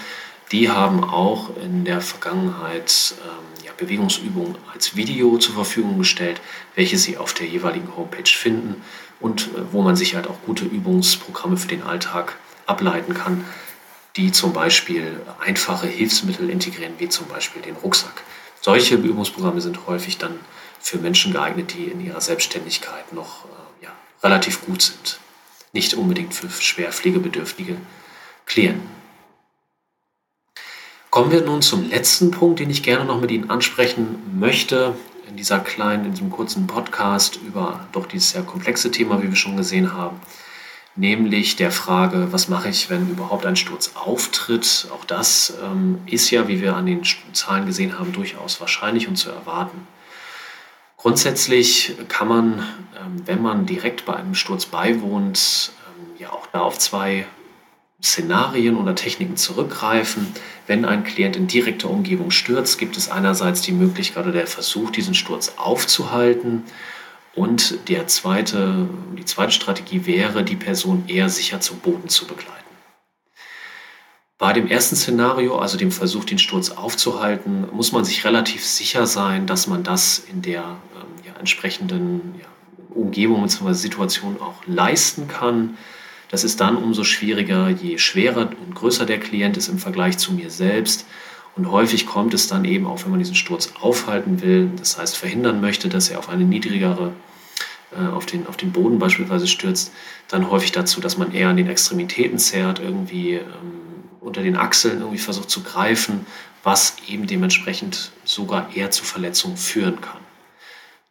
Die 0.51 0.69
haben 0.69 1.03
auch 1.03 1.55
in 1.57 1.85
der 1.85 2.01
Vergangenheit 2.01 3.13
ähm, 3.23 3.65
ja, 3.65 3.71
Bewegungsübungen 3.77 4.57
als 4.73 4.95
Video 4.95 5.38
zur 5.38 5.53
Verfügung 5.53 5.99
gestellt, 5.99 6.41
welche 6.75 6.97
Sie 6.97 7.17
auf 7.17 7.33
der 7.33 7.45
jeweiligen 7.45 7.95
Homepage 7.95 8.29
finden 8.29 8.81
und 9.19 9.43
äh, 9.43 9.71
wo 9.71 9.83
man 9.83 9.95
sich 9.95 10.15
halt 10.15 10.27
auch 10.27 10.41
gute 10.45 10.65
Übungsprogramme 10.65 11.57
für 11.57 11.67
den 11.67 11.83
Alltag 11.83 12.35
ableiten 12.65 13.13
kann, 13.13 13.45
die 14.15 14.31
zum 14.31 14.53
Beispiel 14.53 15.21
einfache 15.39 15.85
Hilfsmittel 15.85 16.49
integrieren, 16.49 16.93
wie 16.97 17.09
zum 17.09 17.27
Beispiel 17.27 17.62
den 17.62 17.75
Rucksack. 17.75 18.23
Solche 18.59 18.95
Übungsprogramme 18.95 19.62
sind 19.62 19.85
häufig 19.85 20.17
dann 20.17 20.39
für 20.79 20.97
Menschen 20.97 21.31
geeignet, 21.31 21.73
die 21.73 21.85
in 21.85 22.03
ihrer 22.03 22.21
Selbstständigkeit 22.21 23.13
noch 23.13 23.45
äh, 23.45 23.85
ja, 23.85 23.91
relativ 24.23 24.65
gut 24.65 24.81
sind. 24.81 25.19
Nicht 25.73 25.93
unbedingt 25.93 26.33
für 26.33 26.49
schwer 26.49 26.91
pflegebedürftige 26.91 27.77
Klienten. 28.47 28.98
Kommen 31.10 31.32
wir 31.32 31.41
nun 31.41 31.63
zum 31.63 31.89
letzten 31.89 32.30
Punkt, 32.30 32.60
den 32.60 32.69
ich 32.69 32.84
gerne 32.84 33.04
noch 33.04 33.19
mit 33.19 33.32
Ihnen 33.32 33.50
ansprechen 33.50 34.19
möchte 34.39 34.93
in 35.28 35.38
dieser 35.38 35.58
kleinen, 35.60 36.06
in 36.06 36.12
diesem 36.12 36.30
kurzen 36.30 36.67
Podcast 36.67 37.38
über 37.38 37.88
doch 37.93 38.06
dieses 38.06 38.30
sehr 38.30 38.43
komplexe 38.43 38.91
Thema, 38.91 39.19
wie 39.24 39.30
wir 39.30 39.36
schon 39.36 39.58
gesehen 39.58 39.93
haben, 39.93 40.22
nämlich 40.95 41.56
der 41.56 41.72
Frage, 41.72 42.28
was 42.32 42.48
mache 42.48 42.69
ich, 42.69 42.91
wenn 42.91 43.10
überhaupt 43.10 43.48
ein 43.48 43.56
Sturz 43.56 43.93
auftritt. 43.95 44.88
Auch 44.93 45.04
das 45.04 45.58
ähm, 45.63 45.98
ist 46.06 46.30
ja, 46.30 46.48
wie 46.48 46.62
wir 46.62 46.76
an 46.76 46.86
den 46.86 47.02
Zahlen 47.34 47.65
gesehen 47.65 47.98
haben, 47.98 48.13
durchaus 48.13 48.62
wahrscheinlich 48.62 49.08
und 49.08 49.15
zu 49.15 49.32
erwarten. 49.32 49.88
Grundsätzlich 50.95 51.95
kann 52.07 52.28
man, 52.28 52.60
ähm, 52.95 53.24
wenn 53.26 53.41
man 53.41 53.66
direkt 53.66 54.05
bei 54.05 54.16
einem 54.16 54.36
Sturz 54.36 54.68
beiwohnt, 54.68 55.72
ähm, 55.88 56.20
ja 56.20 56.32
auch 56.32 56.45
da 56.53 56.60
auf 56.60 56.78
zwei 56.78 57.26
Szenarien 58.02 58.78
oder 58.78 58.95
Techniken 58.95 59.36
zurückgreifen. 59.36 60.28
Wenn 60.68 60.86
ein 60.86 61.04
Klient 61.04 61.36
in 61.36 61.47
direkter 61.47 61.89
Umgebung 61.89 62.32
stürzt, 62.32 62.80
gibt 62.80 62.95
es 62.95 63.10
einerseits 63.10 63.62
die 63.62 63.74
Möglichkeit 63.74 64.24
oder 64.24 64.34
der 64.34 64.47
Versuch, 64.47 64.89
diesen 64.89 65.16
Sturz 65.16 65.54
aufzuhalten. 65.58 66.64
Und 67.36 67.89
der 67.89 68.08
zweite, 68.08 68.88
die 69.18 69.26
zweite 69.26 69.52
Strategie 69.52 70.06
wäre, 70.06 70.43
die 70.43 70.56
Person 70.56 71.04
eher 71.08 71.30
sicher 71.30 71.60
zum 71.60 71.80
Boden 71.80 72.10
zu 72.10 72.26
begleiten. 72.26 72.60
Bei 74.38 74.54
dem 74.54 74.68
ersten 74.68 74.95
Szenario, 74.95 75.58
also 75.58 75.78
dem 75.78 75.91
Versuch, 75.91 76.24
den 76.24 76.39
Sturz 76.39 76.70
aufzuhalten, 76.70 77.68
muss 77.74 77.91
man 77.91 78.06
sich 78.06 78.24
relativ 78.24 78.66
sicher 78.66 79.06
sein, 79.06 79.45
dass 79.45 79.68
man 79.68 79.84
das 79.84 80.20
in 80.20 80.41
der 80.41 80.62
ähm, 80.62 81.26
ja, 81.26 81.38
entsprechenden 81.38 82.36
ja, 82.39 82.47
Umgebung 82.95 83.41
bzw. 83.41 83.74
Situation 83.74 84.41
auch 84.41 84.66
leisten 84.66 85.28
kann. 85.28 85.78
Das 86.30 86.43
ist 86.43 86.61
dann 86.61 86.77
umso 86.77 87.03
schwieriger, 87.03 87.69
je 87.69 87.97
schwerer 87.97 88.49
und 88.65 88.75
größer 88.75 89.05
der 89.05 89.19
Klient 89.19 89.57
ist 89.57 89.67
im 89.67 89.80
Vergleich 89.80 90.17
zu 90.17 90.32
mir 90.32 90.49
selbst 90.49 91.05
Und 91.55 91.71
häufig 91.71 92.05
kommt 92.05 92.34
es 92.34 92.47
dann 92.47 92.63
eben 92.63 92.86
auch, 92.86 93.03
wenn 93.03 93.11
man 93.11 93.19
diesen 93.19 93.36
Sturz 93.36 93.73
aufhalten 93.82 94.41
will, 94.41 94.71
das 94.77 94.97
heißt 94.97 95.17
verhindern 95.17 95.59
möchte, 95.59 95.89
dass 95.89 96.09
er 96.09 96.19
auf 96.19 96.30
eine 96.30 96.45
niedrigere, 96.45 97.11
äh, 97.91 98.07
auf, 98.07 98.25
den, 98.25 98.47
auf 98.47 98.55
den 98.55 98.71
Boden 98.71 98.99
beispielsweise 98.99 99.47
stürzt, 99.47 99.91
dann 100.30 100.49
häufig 100.49 100.71
dazu, 100.71 101.01
dass 101.01 101.17
man 101.17 101.34
eher 101.34 101.49
an 101.49 101.57
den 101.57 101.67
Extremitäten 101.67 102.38
zerrt, 102.38 102.80
irgendwie 102.80 103.34
ähm, 103.34 103.43
unter 104.21 104.41
den 104.41 104.55
Achseln 104.55 104.99
irgendwie 104.99 105.17
versucht 105.17 105.49
zu 105.49 105.61
greifen, 105.63 106.25
was 106.63 106.95
eben 107.07 107.27
dementsprechend 107.27 108.11
sogar 108.23 108.69
eher 108.73 108.91
zu 108.91 109.03
Verletzungen 109.03 109.57
führen 109.57 109.99
kann. 109.99 110.19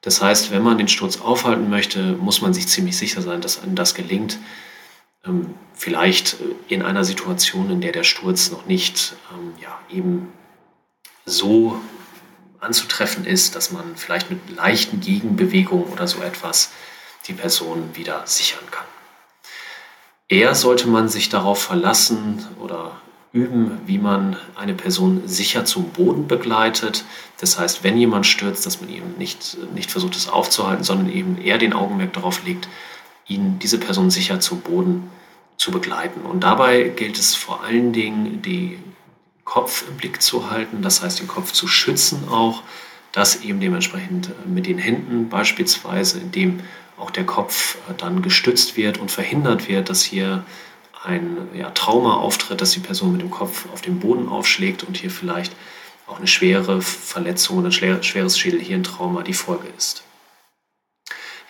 Das 0.03 0.23
heißt, 0.23 0.51
wenn 0.51 0.63
man 0.63 0.79
den 0.79 0.89
Sturz 0.89 1.21
aufhalten 1.21 1.69
möchte, 1.69 2.13
muss 2.13 2.41
man 2.41 2.55
sich 2.55 2.69
ziemlich 2.69 2.97
sicher 2.97 3.21
sein, 3.21 3.41
dass 3.41 3.63
einem 3.63 3.75
das 3.75 3.95
gelingt. 3.95 4.39
Ähm, 5.29 5.55
vielleicht 5.75 6.35
äh, 6.35 6.75
in 6.75 6.83
einer 6.83 7.05
Situation, 7.05 7.71
in 7.71 7.81
der 7.81 7.93
der 7.93 8.05
Sturz 8.05 8.51
noch 8.51 8.67
nicht 8.67 9.15
ähm, 9.33 9.53
ja, 9.61 9.79
eben 9.91 10.33
so 11.25 11.81
anzutreffen 12.61 13.25
ist, 13.25 13.55
dass 13.55 13.71
man 13.71 13.97
vielleicht 13.97 14.31
mit 14.31 14.51
leichten 14.51 15.01
Gegenbewegungen 15.01 15.87
oder 15.87 16.09
so 16.09 16.21
etwas 16.23 16.73
die 17.27 17.35
Person 17.35 17.91
wieder 17.95 18.23
sichern 18.27 18.65
kann. 18.71 18.87
Eher 20.29 20.55
sollte 20.55 20.89
man 20.89 21.09
sich 21.09 21.29
darauf 21.29 21.63
verlassen 21.63 22.45
oder 22.61 23.01
üben, 23.33 23.81
wie 23.87 23.99
man 23.99 24.37
eine 24.57 24.75
Person 24.75 25.23
sicher 25.27 25.65
zum 25.65 25.91
Boden 25.91 26.27
begleitet. 26.27 27.05
Das 27.39 27.59
heißt, 27.59 27.85
wenn 27.85 27.97
jemand 27.97 28.27
stürzt, 28.27 28.67
dass 28.67 28.81
man 28.81 28.91
eben 28.91 29.15
nicht, 29.19 29.57
nicht 29.75 29.91
versucht, 29.91 30.17
es 30.17 30.29
aufzuhalten, 30.29 30.85
sondern 30.85 31.11
eben 31.11 31.41
eher 31.41 31.59
den 31.59 31.73
Augenmerk 31.73 32.13
darauf 32.15 32.45
legt, 32.45 32.69
ihn, 33.29 33.59
diese 33.59 33.79
Person 33.79 34.11
sicher 34.11 34.41
zum 34.41 34.61
Boden 34.61 35.11
zu 35.57 35.71
begleiten. 35.71 36.23
Und 36.23 36.41
dabei 36.41 36.85
gilt 36.85 37.19
es 37.19 37.35
vor 37.35 37.63
allen 37.63 37.93
Dingen, 37.93 38.43
den 38.43 38.83
Kopf 39.45 39.85
im 39.89 39.97
Blick 39.97 40.21
zu 40.23 40.51
halten, 40.51 40.83
das 40.83 41.03
heißt, 41.03 41.21
den 41.21 41.29
Kopf 41.29 41.53
zu 41.53 41.69
schützen 41.69 42.29
auch, 42.31 42.63
dass 43.13 43.43
eben 43.43 43.61
dementsprechend 43.61 44.31
mit 44.47 44.67
den 44.67 44.79
Händen 44.79 45.29
beispielsweise, 45.29 46.21
indem 46.21 46.61
auch 46.99 47.11
der 47.11 47.25
Kopf 47.25 47.79
dann 47.97 48.23
gestützt 48.23 48.77
wird 48.77 48.99
und 48.99 49.11
verhindert 49.11 49.69
wird, 49.69 49.89
dass 49.89 50.03
hier 50.03 50.45
ein 51.05 51.49
ja, 51.55 51.71
Trauma 51.71 52.17
auftritt, 52.17 52.61
dass 52.61 52.73
die 52.73 52.81
Person 52.81 53.13
mit 53.13 53.23
dem 53.23 53.31
Kopf 53.31 53.67
auf 53.73 53.81
den 53.81 54.01
Boden 54.01 54.29
aufschlägt 54.29 54.83
und 54.83 54.97
hier 54.97 55.11
vielleicht 55.11 55.55
auch 56.07 56.19
eine 56.19 56.27
schwere 56.27 56.83
Verletzung 56.83 57.59
oder 57.59 57.69
ein 57.69 58.03
schweres 58.03 58.39
Schädelhirntrauma 58.39 59.23
die 59.23 59.35
Folge 59.35 59.69
ist. 59.77 60.03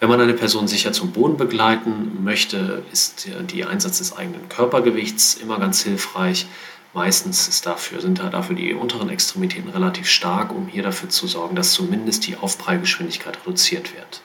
Wenn 0.00 0.08
man 0.08 0.20
eine 0.20 0.34
Person 0.34 0.68
sicher 0.68 0.92
zum 0.92 1.10
Boden 1.10 1.36
begleiten 1.36 2.22
möchte, 2.22 2.84
ist 2.92 3.28
der 3.28 3.68
Einsatz 3.68 3.98
des 3.98 4.16
eigenen 4.16 4.48
Körpergewichts 4.48 5.34
immer 5.34 5.58
ganz 5.58 5.82
hilfreich. 5.82 6.46
Meistens 6.94 7.48
ist 7.48 7.66
dafür, 7.66 8.00
sind 8.00 8.20
da 8.20 8.30
dafür 8.30 8.54
die 8.54 8.74
unteren 8.74 9.10
Extremitäten 9.10 9.70
relativ 9.70 10.08
stark, 10.08 10.54
um 10.54 10.68
hier 10.68 10.84
dafür 10.84 11.08
zu 11.08 11.26
sorgen, 11.26 11.56
dass 11.56 11.72
zumindest 11.72 12.26
die 12.26 12.36
Aufprallgeschwindigkeit 12.36 13.38
reduziert 13.40 13.94
wird. 13.94 14.22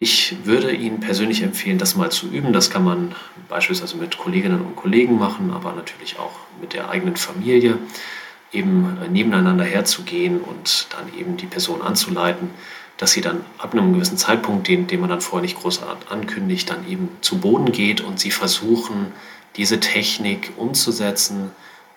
Ich 0.00 0.36
würde 0.44 0.72
Ihnen 0.72 1.00
persönlich 1.00 1.42
empfehlen, 1.42 1.78
das 1.78 1.96
mal 1.96 2.10
zu 2.10 2.28
üben. 2.28 2.52
Das 2.52 2.70
kann 2.70 2.84
man 2.84 3.14
beispielsweise 3.48 3.96
mit 3.96 4.16
Kolleginnen 4.16 4.60
und 4.60 4.76
Kollegen 4.76 5.18
machen, 5.18 5.50
aber 5.50 5.72
natürlich 5.72 6.18
auch 6.18 6.32
mit 6.60 6.72
der 6.72 6.88
eigenen 6.88 7.16
Familie, 7.16 7.78
eben 8.52 8.96
äh, 9.02 9.08
nebeneinander 9.08 9.64
herzugehen 9.64 10.40
und 10.40 10.86
dann 10.90 11.12
eben 11.18 11.36
die 11.36 11.46
Person 11.46 11.82
anzuleiten, 11.82 12.50
dass 12.98 13.12
sie 13.12 13.20
dann 13.20 13.40
ab 13.56 13.72
einem 13.72 13.94
gewissen 13.94 14.18
Zeitpunkt, 14.18 14.68
den, 14.68 14.86
den 14.86 15.00
man 15.00 15.08
dann 15.08 15.20
vorher 15.20 15.42
nicht 15.42 15.56
groß 15.56 15.80
ankündigt, 16.10 16.68
dann 16.68 16.86
eben 16.88 17.08
zu 17.20 17.38
Boden 17.38 17.72
geht 17.72 18.00
und 18.02 18.20
sie 18.20 18.30
versuchen, 18.30 19.12
diese 19.56 19.80
Technik 19.80 20.52
umzusetzen, 20.56 21.50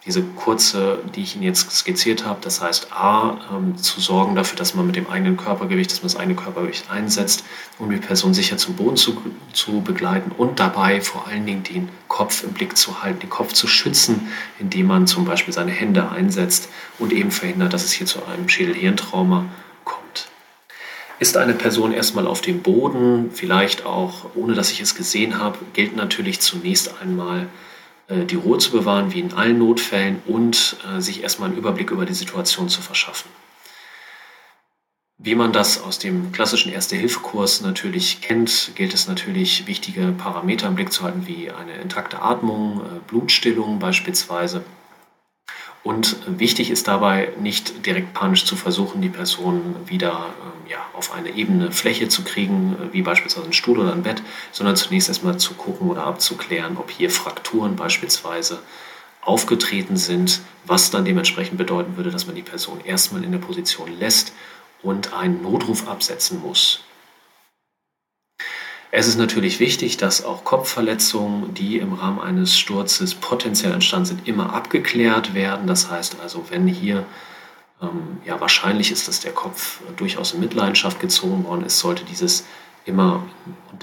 diese 0.05 0.23
kurze, 0.23 0.99
die 1.15 1.21
ich 1.21 1.35
Ihnen 1.35 1.43
jetzt 1.43 1.69
skizziert 1.71 2.25
habe, 2.25 2.39
das 2.41 2.59
heißt 2.59 2.91
A, 2.91 3.37
ähm, 3.53 3.77
zu 3.77 4.01
sorgen 4.01 4.33
dafür, 4.35 4.57
dass 4.57 4.73
man 4.73 4.87
mit 4.87 4.95
dem 4.95 5.07
eigenen 5.07 5.37
Körpergewicht, 5.37 5.91
dass 5.91 6.01
man 6.01 6.11
das 6.11 6.15
eigene 6.15 6.35
Körpergewicht 6.35 6.89
einsetzt, 6.89 7.43
um 7.77 7.91
die 7.91 7.97
Person 7.97 8.33
sicher 8.33 8.57
zum 8.57 8.75
Boden 8.75 8.97
zu, 8.97 9.15
zu 9.53 9.81
begleiten 9.81 10.31
und 10.35 10.59
dabei 10.59 11.01
vor 11.01 11.27
allen 11.27 11.45
Dingen 11.45 11.61
den 11.61 11.89
Kopf 12.07 12.43
im 12.43 12.53
Blick 12.53 12.77
zu 12.77 13.03
halten, 13.03 13.19
den 13.19 13.29
Kopf 13.29 13.53
zu 13.53 13.67
schützen, 13.67 14.31
indem 14.57 14.87
man 14.87 15.05
zum 15.05 15.25
Beispiel 15.25 15.53
seine 15.53 15.71
Hände 15.71 16.09
einsetzt 16.09 16.69
und 16.97 17.13
eben 17.13 17.29
verhindert, 17.29 17.73
dass 17.73 17.83
es 17.83 17.91
hier 17.91 18.07
zu 18.07 18.25
einem 18.25 18.49
Schädelhirntrauma. 18.49 19.45
Ist 21.21 21.37
eine 21.37 21.53
Person 21.53 21.93
erstmal 21.93 22.25
auf 22.25 22.41
dem 22.41 22.63
Boden, 22.63 23.29
vielleicht 23.31 23.85
auch 23.85 24.25
ohne 24.33 24.55
dass 24.55 24.71
ich 24.71 24.81
es 24.81 24.95
gesehen 24.95 25.37
habe, 25.37 25.59
gilt 25.73 25.95
natürlich 25.95 26.39
zunächst 26.39 26.99
einmal, 26.99 27.47
äh, 28.07 28.25
die 28.25 28.37
Ruhe 28.37 28.57
zu 28.57 28.71
bewahren, 28.71 29.13
wie 29.13 29.19
in 29.19 29.31
allen 29.31 29.59
Notfällen, 29.59 30.23
und 30.25 30.77
äh, 30.83 30.99
sich 30.99 31.21
erstmal 31.21 31.49
einen 31.49 31.59
Überblick 31.59 31.91
über 31.91 32.07
die 32.07 32.15
Situation 32.15 32.69
zu 32.69 32.81
verschaffen. 32.81 33.29
Wie 35.19 35.35
man 35.35 35.53
das 35.53 35.83
aus 35.83 35.99
dem 35.99 36.31
klassischen 36.31 36.73
Erste-Hilfe-Kurs 36.73 37.61
natürlich 37.61 38.21
kennt, 38.21 38.71
gilt 38.73 38.95
es 38.95 39.07
natürlich, 39.07 39.67
wichtige 39.67 40.15
Parameter 40.17 40.67
im 40.69 40.73
Blick 40.73 40.91
zu 40.91 41.03
halten, 41.03 41.27
wie 41.27 41.51
eine 41.51 41.75
intakte 41.75 42.19
Atmung, 42.19 42.81
äh, 42.81 42.99
Blutstillung 43.07 43.77
beispielsweise 43.77 44.63
und 45.83 46.17
wichtig 46.27 46.69
ist 46.69 46.87
dabei, 46.87 47.33
nicht 47.39 47.85
direkt 47.85 48.13
panisch 48.13 48.45
zu 48.45 48.55
versuchen, 48.55 49.01
die 49.01 49.09
Person 49.09 49.75
wieder 49.87 50.27
ähm, 50.41 50.69
ja, 50.69 50.77
auf 50.93 51.11
eine 51.11 51.31
ebene 51.31 51.71
Fläche 51.71 52.07
zu 52.07 52.23
kriegen, 52.23 52.75
äh, 52.75 52.93
wie 52.93 53.01
beispielsweise 53.01 53.47
ein 53.47 53.53
Stuhl 53.53 53.79
oder 53.79 53.93
ein 53.93 54.03
Bett, 54.03 54.21
sondern 54.51 54.75
zunächst 54.75 55.09
erstmal 55.09 55.37
zu 55.37 55.55
gucken 55.55 55.89
oder 55.89 56.03
abzuklären, 56.05 56.77
ob 56.77 56.91
hier 56.91 57.09
Frakturen 57.09 57.75
beispielsweise 57.75 58.59
aufgetreten 59.21 59.97
sind, 59.97 60.41
was 60.65 60.91
dann 60.91 61.05
dementsprechend 61.05 61.57
bedeuten 61.57 61.97
würde, 61.97 62.11
dass 62.11 62.27
man 62.27 62.35
die 62.35 62.41
Person 62.43 62.81
erstmal 62.83 63.23
in 63.23 63.31
der 63.31 63.39
Position 63.39 63.91
lässt 63.99 64.33
und 64.83 65.13
einen 65.13 65.41
Notruf 65.41 65.87
absetzen 65.87 66.41
muss. 66.41 66.83
Es 68.93 69.07
ist 69.07 69.17
natürlich 69.17 69.61
wichtig, 69.61 69.95
dass 69.95 70.25
auch 70.25 70.43
Kopfverletzungen, 70.43 71.53
die 71.53 71.77
im 71.77 71.93
Rahmen 71.93 72.19
eines 72.19 72.59
Sturzes 72.59 73.15
potenziell 73.15 73.71
entstanden 73.71 74.05
sind, 74.05 74.27
immer 74.27 74.53
abgeklärt 74.53 75.33
werden. 75.33 75.65
Das 75.65 75.89
heißt 75.89 76.17
also, 76.21 76.45
wenn 76.49 76.67
hier 76.67 77.05
ähm, 77.81 78.17
ja 78.25 78.41
wahrscheinlich 78.41 78.91
ist, 78.91 79.07
dass 79.07 79.21
der 79.21 79.31
Kopf 79.31 79.79
durchaus 79.95 80.33
in 80.33 80.41
Mitleidenschaft 80.41 80.99
gezogen 80.99 81.45
worden 81.45 81.65
ist, 81.65 81.79
sollte 81.79 82.03
dieses 82.03 82.45
immer 82.83 83.23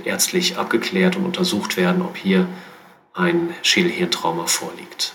ärztlich 0.05 0.59
abgeklärt 0.59 1.17
und 1.17 1.25
untersucht 1.25 1.79
werden, 1.79 2.03
ob 2.03 2.19
hier 2.19 2.47
ein 3.15 3.55
Schädelhirntrauma 3.63 4.47
vorliegt. 4.47 5.15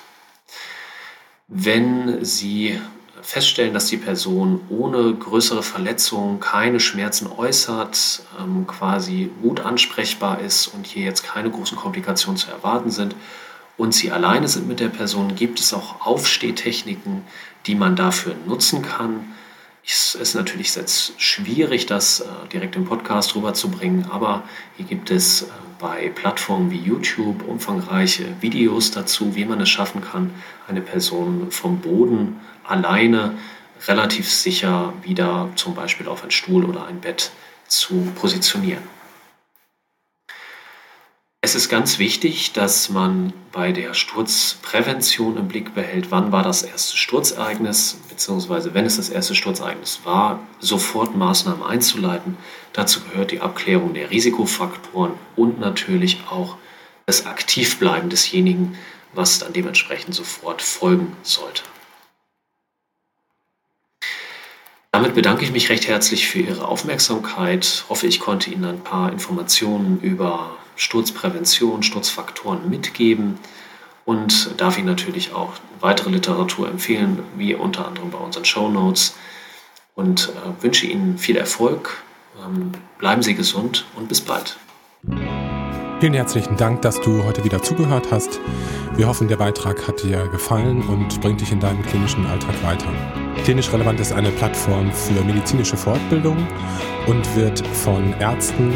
Wenn 1.47 2.25
Sie 2.25 2.79
feststellen, 3.23 3.73
dass 3.73 3.87
die 3.87 3.97
Person 3.97 4.61
ohne 4.69 5.13
größere 5.13 5.63
Verletzung 5.63 6.39
keine 6.39 6.79
Schmerzen 6.79 7.27
äußert, 7.27 8.21
ähm, 8.39 8.67
quasi 8.67 9.31
gut 9.41 9.61
ansprechbar 9.61 10.39
ist 10.39 10.67
und 10.67 10.85
hier 10.85 11.05
jetzt 11.05 11.23
keine 11.23 11.49
großen 11.49 11.77
Komplikationen 11.77 12.37
zu 12.37 12.51
erwarten 12.51 12.91
sind 12.91 13.15
und 13.77 13.93
sie 13.93 14.11
alleine 14.11 14.47
sind 14.47 14.67
mit 14.67 14.79
der 14.79 14.89
Person, 14.89 15.35
gibt 15.35 15.59
es 15.59 15.73
auch 15.73 16.05
Aufstehtechniken, 16.05 17.23
die 17.65 17.75
man 17.75 17.95
dafür 17.95 18.35
nutzen 18.45 18.81
kann. 18.81 19.33
Es 19.85 20.15
ist 20.15 20.35
natürlich 20.35 20.73
jetzt 20.75 21.19
schwierig, 21.19 21.85
das 21.85 22.21
äh, 22.21 22.25
direkt 22.51 22.75
im 22.75 22.85
Podcast 22.85 23.35
rüberzubringen, 23.35 24.09
aber 24.09 24.43
hier 24.77 24.85
gibt 24.85 25.11
es 25.11 25.41
äh, 25.41 25.45
bei 25.79 26.09
Plattformen 26.09 26.71
wie 26.71 26.79
YouTube 26.79 27.45
umfangreiche 27.47 28.25
Videos 28.39 28.91
dazu, 28.91 29.35
wie 29.35 29.43
man 29.43 29.59
es 29.59 29.69
schaffen 29.69 30.01
kann, 30.01 30.33
eine 30.67 30.79
Person 30.79 31.51
vom 31.51 31.79
Boden 31.79 32.39
alleine 32.63 33.37
relativ 33.87 34.29
sicher 34.29 34.93
wieder 35.01 35.49
zum 35.55 35.75
Beispiel 35.75 36.07
auf 36.07 36.23
ein 36.23 36.31
Stuhl 36.31 36.65
oder 36.65 36.85
ein 36.87 37.01
Bett 37.01 37.31
zu 37.67 38.11
positionieren. 38.15 38.83
Es 41.45 41.55
ist 41.55 41.67
ganz 41.67 41.99
wichtig, 41.99 42.53
dass 42.53 42.87
man 42.87 43.33
bei 43.51 43.73
der 43.73 43.93
Sturzprävention 43.93 45.35
im 45.35 45.49
Blick 45.49 45.75
behält, 45.75 46.09
wann 46.09 46.31
war 46.31 46.41
das 46.41 46.63
erste 46.63 46.95
Sturzereignis, 46.95 47.97
beziehungsweise 48.07 48.73
wenn 48.73 48.85
es 48.85 48.95
das 48.95 49.09
erste 49.09 49.35
Sturzereignis 49.35 49.99
war, 50.05 50.39
sofort 50.61 51.17
Maßnahmen 51.17 51.61
einzuleiten. 51.61 52.37
Dazu 52.71 53.01
gehört 53.01 53.31
die 53.31 53.41
Abklärung 53.41 53.93
der 53.93 54.09
Risikofaktoren 54.09 55.15
und 55.35 55.59
natürlich 55.59 56.19
auch 56.29 56.55
das 57.07 57.25
Aktivbleiben 57.25 58.09
desjenigen, 58.09 58.77
was 59.11 59.39
dann 59.39 59.51
dementsprechend 59.51 60.15
sofort 60.15 60.61
folgen 60.61 61.17
sollte. 61.23 61.63
Damit 64.93 65.15
bedanke 65.15 65.43
ich 65.43 65.51
mich 65.51 65.69
recht 65.69 65.87
herzlich 65.87 66.27
für 66.27 66.37
Ihre 66.37 66.67
Aufmerksamkeit. 66.67 67.85
Hoffe, 67.89 68.05
ich 68.05 68.19
konnte 68.19 68.51
Ihnen 68.51 68.63
ein 68.63 68.83
paar 68.83 69.11
Informationen 69.11 69.99
über 69.99 70.55
Sturzprävention, 70.75 71.81
Sturzfaktoren 71.81 72.69
mitgeben 72.69 73.39
und 74.05 74.51
darf 74.61 74.77
Ihnen 74.77 74.85
natürlich 74.85 75.33
auch 75.33 75.53
weitere 75.79 76.11
Literatur 76.11 76.69
empfehlen, 76.69 77.23
wie 77.35 77.55
unter 77.55 77.87
anderem 77.87 78.11
bei 78.11 78.19
unseren 78.19 78.45
Show 78.45 78.69
Notes. 78.69 79.15
Und 79.95 80.29
äh, 80.29 80.63
wünsche 80.63 80.85
Ihnen 80.85 81.17
viel 81.17 81.37
Erfolg. 81.37 82.03
Ähm, 82.45 82.71
bleiben 82.99 83.23
Sie 83.23 83.33
gesund 83.33 83.85
und 83.95 84.07
bis 84.09 84.21
bald. 84.21 84.57
Vielen 86.03 86.15
herzlichen 86.15 86.57
Dank, 86.57 86.81
dass 86.81 86.99
du 86.99 87.23
heute 87.23 87.45
wieder 87.45 87.61
zugehört 87.61 88.09
hast. 88.11 88.41
Wir 88.97 89.07
hoffen, 89.07 89.29
der 89.29 89.37
Beitrag 89.37 89.87
hat 89.87 90.03
dir 90.03 90.27
gefallen 90.27 90.81
und 90.89 91.21
bringt 91.21 91.39
dich 91.39 91.53
in 91.53 91.61
deinem 91.61 91.81
klinischen 91.81 92.25
Alltag 92.25 92.61
weiter. 92.61 92.89
Klinisch 93.45 93.71
Relevant 93.71 94.01
ist 94.01 94.11
eine 94.11 94.29
Plattform 94.31 94.91
für 94.91 95.23
medizinische 95.23 95.77
Fortbildung 95.77 96.45
und 97.07 97.35
wird 97.37 97.65
von 97.67 98.13
Ärzten 98.19 98.73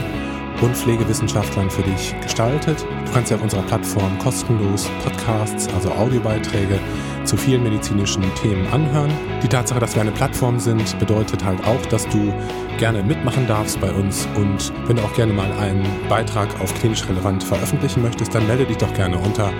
und 0.62 0.76
Pflegewissenschaftlern 0.76 1.70
für 1.70 1.84
dich 1.84 2.14
gestaltet. 2.22 2.84
Du 3.06 3.12
kannst 3.12 3.30
ja 3.32 3.38
auf 3.38 3.44
unserer 3.44 3.62
Plattform 3.64 4.18
kostenlos 4.20 4.90
Podcasts, 5.04 5.68
also 5.74 5.92
Audiobeiträge 5.92 6.80
zu 7.24 7.38
vielen 7.38 7.64
medizinischen 7.64 8.24
Themen 8.36 8.68
anhören. 8.72 9.12
Die 9.44 9.48
Tatsache, 9.48 9.80
dass 9.80 9.96
wir 9.96 10.02
eine 10.02 10.12
Plattform 10.12 10.60
sind, 10.60 11.00
bedeutet 11.00 11.44
halt 11.44 11.66
auch, 11.66 11.84
dass 11.88 12.08
du 12.08 12.32
gerne 12.80 13.04
mitmachen 13.04 13.46
darfst 13.48 13.82
bei 13.82 13.92
uns 13.92 14.28
und 14.36 14.72
wenn 14.88 14.96
du 14.96 15.04
auch 15.04 15.14
gerne 15.14 15.34
mal 15.34 15.52
einen 15.54 15.86
Beitrag 16.08 16.48
auf 16.62 16.74
klinisch 16.76 17.10
relevant 17.10 17.44
veröffentlichen 17.44 18.02
möchtest, 18.02 18.34
dann 18.34 18.48
melde 18.48 18.66
dich 18.66 18.78
doch 18.78 18.94
gerne 18.94 19.18
unter 19.18 19.52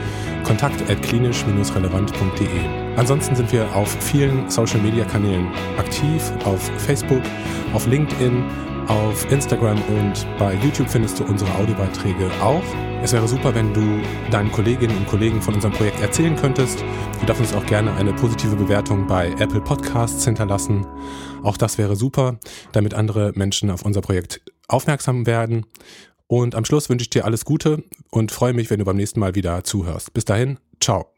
kontakt@klinisch-relevant.de. 0.44 2.48
Ansonsten 2.96 3.36
sind 3.36 3.52
wir 3.52 3.76
auf 3.76 3.90
vielen 4.00 4.50
Social 4.50 4.80
Media 4.80 5.04
Kanälen 5.06 5.48
aktiv, 5.78 6.32
auf 6.46 6.72
Facebook, 6.78 7.22
auf 7.74 7.86
LinkedIn 7.88 8.46
auf 8.88 9.30
Instagram 9.32 9.82
und 9.84 10.28
bei 10.38 10.54
YouTube 10.56 10.90
findest 10.90 11.20
du 11.20 11.24
unsere 11.26 11.54
Audiobeiträge 11.56 12.30
auch. 12.42 12.64
Es 13.02 13.14
wäre 13.14 13.28
super, 13.28 13.54
wenn 13.54 13.74
du 13.74 14.02
deinen 14.32 14.52
Kolleginnen 14.52 14.98
und 14.98 15.08
Kollegen 15.08 15.42
von 15.42 15.54
unserem 15.54 15.74
Projekt 15.74 16.02
erzählen 16.02 16.36
könntest. 16.36 16.84
Du 17.20 17.26
darfst 17.26 17.42
uns 17.42 17.54
auch 17.54 17.66
gerne 17.66 17.94
eine 17.94 18.14
positive 18.14 18.56
Bewertung 18.56 19.08
bei 19.08 19.32
Apple 19.40 19.62
Podcasts 19.62 20.26
hinterlassen. 20.26 20.86
Auch 21.44 21.58
das 21.58 21.78
wäre 21.78 21.96
super, 21.96 22.40
damit 22.72 22.94
andere 22.94 23.32
Menschen 23.36 23.70
auf 23.70 23.84
unser 23.84 24.02
Projekt 24.02 24.42
aufmerksam 24.68 25.26
werden. 25.26 25.66
Und 26.28 26.56
am 26.56 26.66
Schluss 26.66 26.90
wünsche 26.90 27.04
ich 27.04 27.10
dir 27.10 27.26
alles 27.26 27.46
Gute 27.46 27.84
und 28.12 28.32
freue 28.32 28.54
mich, 28.54 28.70
wenn 28.70 28.80
du 28.80 28.86
beim 28.86 28.98
nächsten 28.98 29.20
Mal 29.20 29.36
wieder 29.36 29.64
zuhörst. 29.64 30.14
Bis 30.14 30.26
dahin, 30.26 30.60
ciao. 30.82 31.17